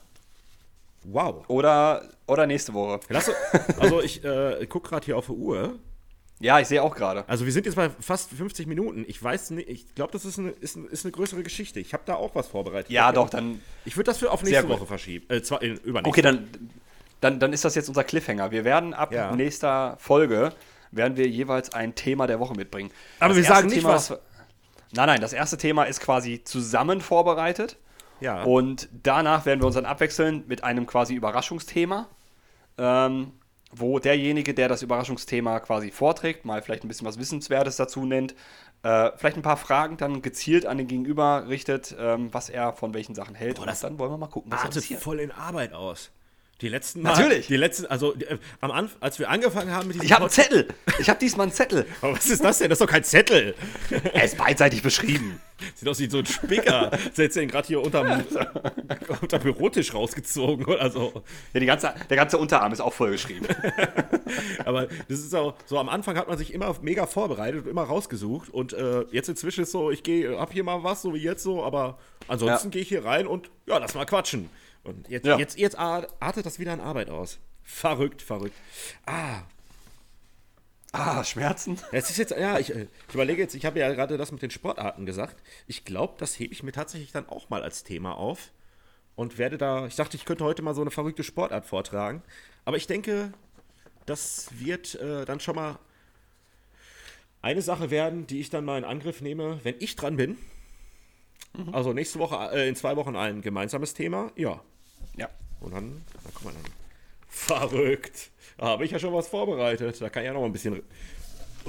[1.04, 1.46] Wow.
[1.48, 3.00] oder, oder nächste Woche.
[3.10, 3.32] Lass,
[3.80, 5.80] also ich äh, gucke gerade hier auf die Uhr.
[6.40, 7.24] Ja, ich sehe auch gerade.
[7.28, 9.06] Also wir sind jetzt bei fast 50 Minuten.
[9.08, 11.80] Ich weiß nicht, ich glaube, das ist eine, ist, eine, ist eine größere Geschichte.
[11.80, 12.90] Ich habe da auch was vorbereitet.
[12.92, 13.62] Ja, doch, dann.
[13.86, 14.68] Ich würde das für auf nächste.
[14.68, 15.26] Woche verschieben.
[15.30, 16.10] Äh, zwar, äh, übernächste.
[16.10, 16.48] Okay, dann,
[17.20, 18.50] dann, dann ist das jetzt unser Cliffhanger.
[18.52, 19.36] Wir werden ab Ja.
[19.36, 20.54] nächster Folge
[20.92, 22.92] werden wir jeweils ein Thema der Woche mitbringen.
[23.20, 24.10] Aber Das wir sagen nicht, Thema, was-
[24.94, 27.78] Nein, nein, das erste Thema ist quasi zusammen vorbereitet.
[28.22, 28.44] Ja.
[28.44, 32.08] Und danach werden wir uns dann abwechseln mit einem quasi Überraschungsthema.
[32.78, 33.34] Ähm,
[33.74, 38.36] wo derjenige, der das Überraschungsthema quasi vorträgt, mal vielleicht ein bisschen was Wissenswertes dazu nennt,
[38.84, 42.94] äh, vielleicht ein paar Fragen dann gezielt an den Gegenüber richtet, ähm, was er von
[42.94, 43.58] welchen Sachen hält.
[43.58, 45.02] Boah, das und dann wollen wir mal gucken, was Artet passiert.
[45.02, 46.12] voll in Arbeit aus.
[46.62, 47.48] Die letzten Natürlich.
[47.48, 50.30] Die letzten, also äh, am Anfang, als wir angefangen haben mit diesem Ich habe einen
[50.30, 50.68] Zettel.
[51.00, 51.88] Ich habe diesmal einen Zettel.
[52.02, 52.70] Aber was ist das denn?
[52.70, 53.56] Das ist doch kein Zettel.
[54.14, 55.42] Er ist beidseitig beschrieben.
[55.76, 56.92] Sieht aus wie so ein Spicker.
[57.14, 58.24] Setzt den gerade hier unterm,
[59.22, 61.24] unterm Bürotisch rausgezogen oder so.
[61.54, 63.48] Ja, die ganze, der ganze Unterarm ist auch vollgeschrieben.
[64.66, 67.84] Aber das ist auch so, am Anfang hat man sich immer mega vorbereitet und immer
[67.84, 68.50] rausgesucht.
[68.50, 71.44] Und äh, jetzt inzwischen ist so, ich gehe, hab hier mal was, so wie jetzt
[71.44, 71.98] so, aber
[72.28, 72.72] ansonsten Ja.
[72.72, 74.50] gehe ich hier rein und ja, lass mal quatschen.
[74.84, 75.38] Und jetzt, Ja.
[75.38, 77.40] jetzt, jetzt artet das wieder in Arbeit aus.
[77.64, 78.56] Verrückt, verrückt.
[79.06, 79.42] Ah,
[80.94, 81.80] Ah, Schmerzen.
[81.94, 84.42] Es ist jetzt, ja, ich, äh, ich überlege jetzt, ich habe ja gerade das mit
[84.42, 85.38] den Sportarten gesagt.
[85.66, 88.52] Ich glaube, das hebe ich mir tatsächlich dann auch mal als Thema auf
[89.16, 92.22] und werde da, ich dachte, ich könnte heute mal so eine verrückte Sportart vortragen.
[92.66, 93.32] Aber ich denke,
[94.06, 95.80] das wird äh, dann schon mal
[97.42, 100.38] eine Sache werden, die ich dann mal in Angriff nehme, wenn ich dran bin.
[101.72, 104.32] Also nächste Woche, äh, in zwei Wochen ein gemeinsames Thema.
[104.36, 104.62] Ja.
[105.18, 105.30] Ja.
[105.60, 106.72] Und dann, da kommt man dann.
[107.28, 108.32] Verrückt.
[108.58, 110.02] Da habe ich ja schon was vorbereitet.
[110.02, 110.82] Da kann ich ja noch ein bisschen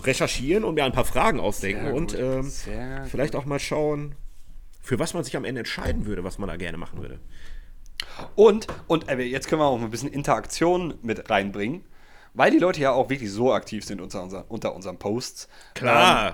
[0.00, 2.50] recherchieren und mir ein paar Fragen ausdenken und ähm,
[3.06, 4.14] vielleicht auch mal schauen,
[4.80, 7.20] für was man sich am Ende entscheiden würde, was man da gerne machen würde.
[8.34, 11.84] Und, und äh, jetzt können wir auch mal ein bisschen Interaktion mit reinbringen,
[12.34, 15.48] weil die Leute ja auch wirklich so aktiv sind unter, unser, unter unseren Posts.
[15.82, 16.32] Ähm,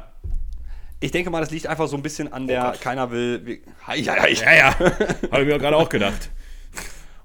[1.00, 2.80] ich denke mal, das liegt einfach so ein bisschen an der, Gott.
[2.80, 3.46] keiner will.
[3.46, 4.34] Wie, hi, hi, hi.
[4.34, 4.78] ja, ja.
[4.78, 6.30] habe ich mir gerade auch gedacht.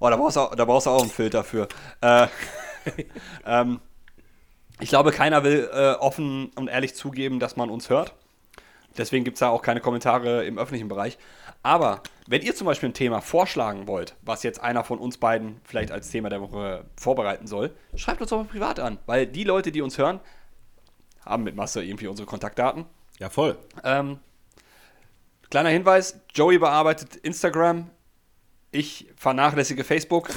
[0.04, 1.70] Oh, da brauchst, du, auch- da brauchst du auch einen Filter für.
[2.02, 2.28] Äh,
[3.46, 3.80] ähm,
[4.82, 8.14] ich glaube, keiner will äh, offen und ehrlich zugeben, dass man uns hört.
[8.98, 11.18] Deswegen gibt es da auch keine Kommentare im öffentlichen Bereich.
[11.62, 15.62] Aber wenn ihr zum Beispiel ein Thema vorschlagen wollt, was jetzt einer von uns beiden
[15.64, 19.00] vielleicht als Thema der Woche vorbereiten soll, schreibt uns doch mal privat an.
[19.06, 20.20] Weil die Leute, die uns hören,
[21.26, 22.84] haben mit Masse irgendwie unsere Kontaktdaten.
[23.20, 23.58] Ja, voll.
[23.86, 24.20] Ähm,
[25.50, 27.90] kleiner Hinweis: Joey bearbeitet Instagram,
[28.74, 30.30] ich vernachlässige Facebook.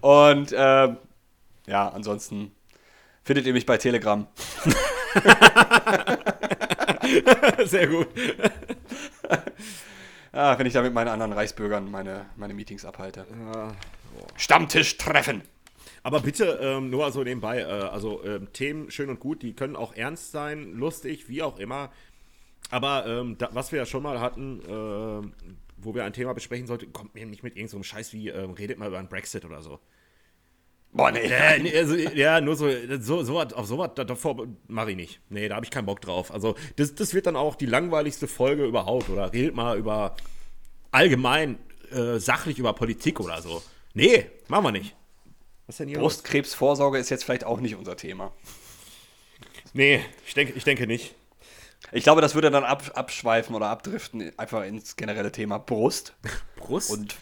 [0.00, 0.96] Und ähm,
[1.66, 2.52] ja, ansonsten
[3.24, 4.26] findet ihr mich bei Telegram.
[7.64, 8.08] Sehr gut.
[10.32, 13.26] Ah, wenn ich da mit meinen anderen Reichsbürgern meine, meine Meetings abhalte.
[14.36, 15.42] Stammtisch treffen.
[16.02, 19.76] Aber bitte ähm, nur so nebenbei, äh, also ähm, Themen schön und gut, die können
[19.76, 21.90] auch ernst sein, lustig, wie auch immer.
[22.70, 25.32] Aber ähm, da, was wir ja schon mal hatten, ähm,
[25.80, 28.78] wo wir ein Thema besprechen sollten, kommt mir nicht mit irgendeinem Scheiß wie, ähm, redet
[28.78, 29.78] mal über einen Brexit oder so.
[30.92, 31.30] Boah, nee.
[31.60, 32.66] Nee, also, ja, nur so,
[33.00, 35.20] so, so was- auf sowas da- davor mache ich nicht.
[35.28, 36.32] Nee, da habe ich keinen Bock drauf.
[36.32, 39.10] Also, das, das wird dann auch die langweiligste Folge überhaupt.
[39.10, 40.16] Oder redet mal über
[40.90, 41.58] allgemein
[41.92, 43.62] äh, sachlich über Politik oder so.
[43.92, 44.96] Nee, machen wir nicht.
[45.66, 45.98] Was denn hier?
[45.98, 48.32] Brustkrebsvorsorge ist jetzt vielleicht auch nicht unser Thema.
[49.74, 51.14] Nee, ich denke, ich denke nicht.
[51.92, 56.14] Ich glaube, das würde dann ab, abschweifen oder abdriften, einfach ins generelle Thema Brust.
[56.56, 56.90] Brust?
[56.90, 57.16] Und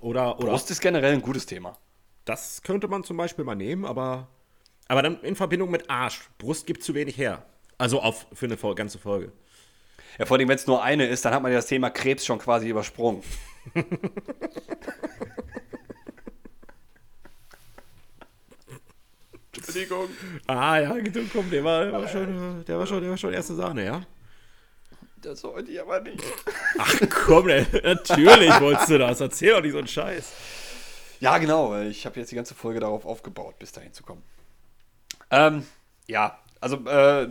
[0.00, 1.76] oder, oder Brust ist generell ein gutes Thema.
[2.24, 4.28] das könnte man zum Beispiel mal nehmen, aber,
[4.86, 6.30] aber dann in Verbindung mit Arsch.
[6.38, 7.44] Brust gibt zu wenig her.
[7.76, 9.32] Also auf, für eine ganze Folge.
[10.18, 12.24] Ja, vor allem, wenn es nur eine ist, dann hat man ja das Thema Krebs
[12.24, 13.22] schon quasi übersprungen.
[19.68, 20.08] Entschuldigung.
[20.46, 20.96] Ah ja,
[21.32, 24.02] komm, der war, der war schon, der war schon, der war schon erste Sahne, ja?
[25.20, 26.22] Das wollte ich aber nicht.
[26.78, 29.20] Ach komm, ey, natürlich wolltest du das.
[29.20, 30.32] Erzähl doch nicht so einen Scheiß.
[31.20, 31.78] Ja, genau.
[31.80, 34.22] Ich habe jetzt die ganze Folge darauf aufgebaut, bis dahin zu kommen.
[35.30, 35.66] Ähm,
[36.06, 37.24] ja, also äh,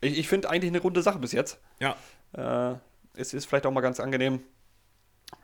[0.00, 1.58] ich, ich finde eigentlich eine runde Sache bis jetzt.
[1.80, 1.96] Ja.
[2.32, 2.76] Äh,
[3.14, 4.40] es ist vielleicht auch mal ganz angenehm.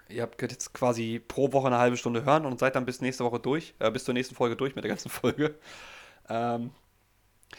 [0.08, 3.00] Ihr habt könnt jetzt quasi pro Woche eine halbe Stunde hören und seid dann bis
[3.00, 5.54] nächste Woche durch, äh, bis zur nächsten Folge durch mit der ganzen Folge.
[6.28, 6.70] Ähm,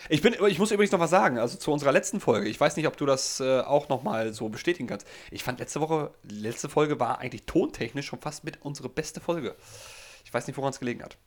[0.07, 2.47] ich, bin, ich muss übrigens noch was sagen, also zu unserer letzten Folge.
[2.47, 5.07] Ich weiß nicht, ob du das äh, auch noch mal so bestätigen kannst.
[5.31, 9.55] Ich fand letzte Woche, letzte Folge war eigentlich tontechnisch schon fast mit unsere beste Folge.
[10.23, 11.17] Ich weiß nicht, woran es gelegen hat.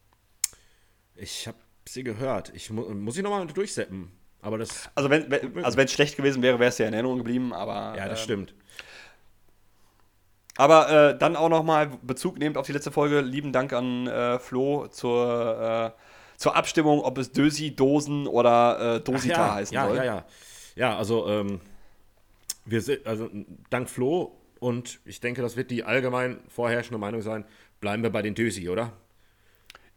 [1.16, 2.52] Ich hab sie gehört.
[2.54, 4.12] Ich mu muss ich nochmal durchseppen.
[4.40, 4.90] Aber das.
[4.94, 5.32] Also wenn
[5.64, 8.24] also es schlecht gewesen wäre, wäre es ja in Erinnerung geblieben, aber Ja, das ähm,
[8.24, 8.54] stimmt.
[10.56, 13.20] Aber äh, dann auch nochmal Bezug nehmend auf die letzte Folge.
[13.20, 16.02] Lieben Dank an äh, Flo zur, äh,
[16.42, 19.96] zur Abstimmung, ob es Dösi, Dosen oder äh, Dosita ja, heißen ja, soll.
[19.96, 20.24] ja, ja.
[20.74, 21.60] Ja, also, ähm,
[22.64, 23.30] wir sind, also
[23.70, 27.44] dank Flo und ich denke, das wird die allgemein vorherrschende Meinung sein,
[27.80, 28.92] bleiben wir bei den Dösi, oder?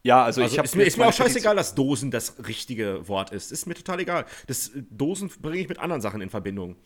[0.04, 3.08] Ja, also, Also ich habe ist mir, ist mir auch scheißegal, dass Dosen das richtige
[3.08, 3.50] Wort ist.
[3.50, 4.24] Ist mir total egal.
[4.46, 6.76] Das äh, Dosen bringe ich mit anderen Sachen in Verbindung.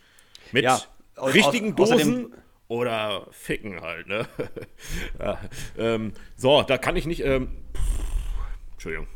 [0.53, 0.81] Mit Ja,
[1.17, 2.35] au- richtigen au- außerdem- Dosen
[2.69, 4.27] oder Ficken halt, ne?
[5.19, 5.39] ja,
[5.77, 7.21] ähm, so, da kann ich nicht.
[7.23, 7.49] Ähm,
[8.73, 9.07] Entschuldigung.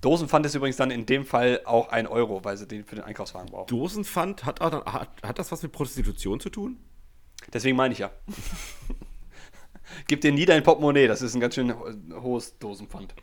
[0.00, 3.04] Dosenpfand ist übrigens dann in dem Fall auch ein Euro, weil sie den für den
[3.04, 3.66] Einkaufswagen brauchen.
[3.66, 6.78] Dosenpfand, hat, hat, hat das was mit Prostitution zu tun?
[7.52, 8.10] Deswegen meine ich ja.
[10.06, 11.74] Gib dir nie dein Portemonnaie, das ist ein ganz schön
[12.22, 13.14] hohes Dosenpfand.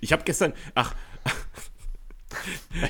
[0.00, 0.94] Ich habe gestern, ach,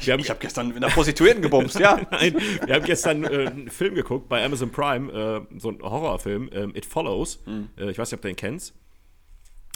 [0.00, 2.00] ich, ich habe gestern mit einer Prostituierten gebumst, ja.
[2.10, 5.12] Nein, wir haben gestern äh, einen Film geguckt bei Amazon Prime,
[5.52, 7.40] äh, so ein Horrorfilm, äh, It Follows.
[7.46, 7.70] Mhm.
[7.76, 8.74] ich weiß nicht, ob du den kennst.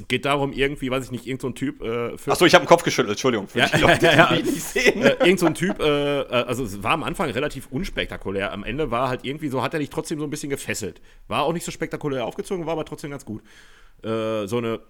[0.09, 1.81] Geht darum, irgendwie, weiß ich nicht, irgendein so Typ.
[1.81, 3.47] Äh, Achso, ich habe den Kopf geschüttelt, Entschuldigung.
[3.47, 5.03] Für ja, die Leute, ja, ja, die nicht sehen.
[5.03, 8.53] Äh, irgend so ein Typ, äh, äh, also es war am Anfang relativ unspektakulär.
[8.53, 11.01] Am Ende war halt irgendwie so, hat er dich trotzdem so ein bisschen gefesselt.
[11.29, 13.43] War auch nicht so spektakulär aufgezogen, war aber trotzdem ganz gut.
[14.03, 14.81] Äh, so eine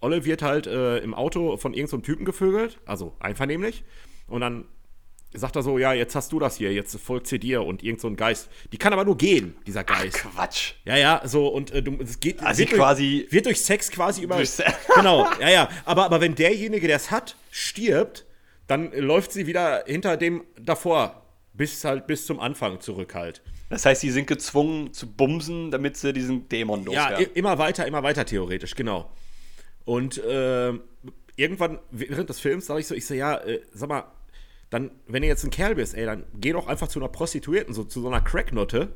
[0.00, 3.84] Olle wird halt äh, im Auto von irgendeinem so Typen gevögelt, also einvernehmlich.
[4.26, 4.66] Und dann
[5.32, 8.00] sagt er so, ja, jetzt hast du das hier, jetzt folgt sie dir und irgend
[8.00, 8.48] so ein Geist.
[8.72, 10.24] Die kann aber nur gehen, dieser Geist.
[10.26, 10.74] Ach, Quatsch.
[10.84, 13.90] Ja, ja, so und äh, du, es geht also wird, quasi durch, wird durch Sex
[13.90, 14.36] quasi über.
[14.36, 14.52] Durch
[14.94, 15.68] genau, ja, ja.
[15.84, 18.24] Aber, aber wenn derjenige, der es hat, stirbt,
[18.66, 21.22] dann läuft sie wieder hinter dem davor
[21.52, 23.42] bis halt bis zum Anfang zurück halt.
[23.68, 27.20] Das heißt, sie sind gezwungen zu bumsen, damit sie diesen Dämon loswerden.
[27.20, 29.10] Ja, immer weiter, immer weiter theoretisch, genau.
[29.84, 30.72] Und äh,
[31.36, 34.04] irgendwann während des Films sage ich so, ich so, ja, äh, sag mal,
[34.70, 37.72] dann, wenn du jetzt ein Kerl bist, ey, dann geh doch einfach zu einer Prostituierten,
[37.72, 38.88] so zu so einer Cracknotte.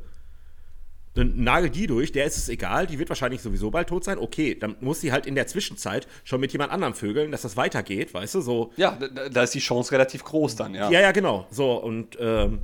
[1.15, 4.19] Dann nagel die durch, der ist es egal, die wird wahrscheinlich sowieso bald tot sein.
[4.19, 7.57] Okay, dann muss sie halt in der Zwischenzeit schon mit jemand anderem vögeln, dass das
[7.57, 8.73] weitergeht, weißt du, so.
[8.77, 10.89] Ja, da, da ist die Chance relativ groß dann, ja.
[10.91, 11.47] Ja, ja, genau.
[11.51, 12.61] So, und ähm,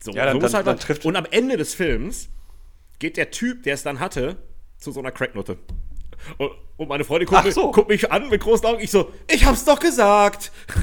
[0.00, 2.28] so, ja, dann, so dann, halt dann trifft Und am Ende des Films
[3.00, 4.36] geht der Typ, der es dann hatte,
[4.78, 5.58] zu so einer Cracknotte.
[6.38, 7.70] Und, und meine Freundin guckt, so.
[7.70, 8.80] guckt, mich an mit großen Augen.
[8.80, 10.52] Ich so, ich hab's doch gesagt.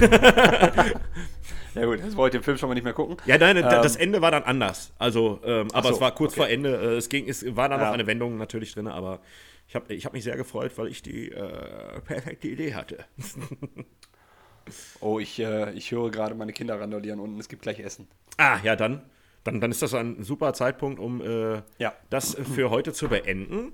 [1.74, 3.16] ja gut, jetzt wollte ich den Film schon mal nicht mehr gucken.
[3.26, 4.92] Ja, nein, ähm, das Ende war dann anders.
[4.98, 6.40] Also, ähm, aber so, es war kurz okay.
[6.40, 6.76] vor Ende.
[6.76, 7.86] Äh, es ging, es war dann ja.
[7.86, 9.20] noch eine Wendung natürlich drin, aber
[9.68, 13.04] ich habe ich hab mich sehr gefreut, weil ich die äh, perfekte Idee hatte.
[15.00, 17.38] oh, ich, äh, ich höre gerade meine Kinder randolieren unten.
[17.38, 18.08] Es gibt gleich Essen.
[18.38, 19.02] Ah, ja, dann.
[19.44, 21.94] Dann, dann ist das ein super Zeitpunkt, um äh, ja.
[22.10, 23.72] das für heute zu beenden.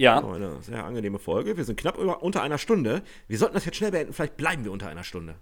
[0.00, 0.24] Ja.
[0.24, 1.58] Oh, eine sehr angenehme Folge.
[1.58, 3.02] Wir sind knapp über, unter einer Stunde.
[3.28, 4.14] Wir sollten das jetzt schnell beenden.
[4.14, 5.34] Vielleicht bleiben wir unter einer Stunde.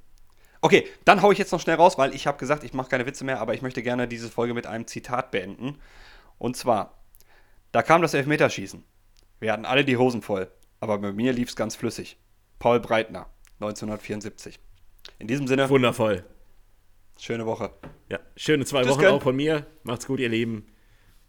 [0.60, 3.06] Okay, dann haue ich jetzt noch schnell raus, weil ich habe gesagt, ich mache keine
[3.06, 5.78] Witze mehr, aber ich möchte gerne diese Folge mit einem Zitat beenden.
[6.38, 6.98] Und zwar,
[7.70, 8.82] da kam das Elfmeterschießen.
[9.38, 10.50] Wir hatten alle die Hosen voll,
[10.80, 12.18] aber bei mir lief es ganz flüssig.
[12.58, 13.30] Paul Breitner,
[13.60, 14.58] 1974.
[15.20, 15.70] In diesem Sinne.
[15.70, 16.24] Wundervoll.
[17.16, 17.70] Schöne Woche.
[18.08, 19.68] Ja, schöne zwei Tschüss Wochen auch von mir.
[19.84, 20.66] Macht's gut, ihr Lieben.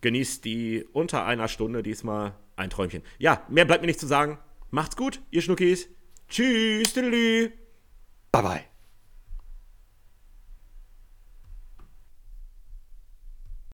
[0.02, 3.04] Genießt die unter einer Stunde diesmal ein Träumchen.
[3.18, 4.40] Ja, mehr bleibt mir nicht zu sagen.
[4.72, 5.90] Macht's gut, ihr Schnuckis.
[6.28, 7.52] Tschüss, tüdelü.
[8.32, 8.79] Bye bye.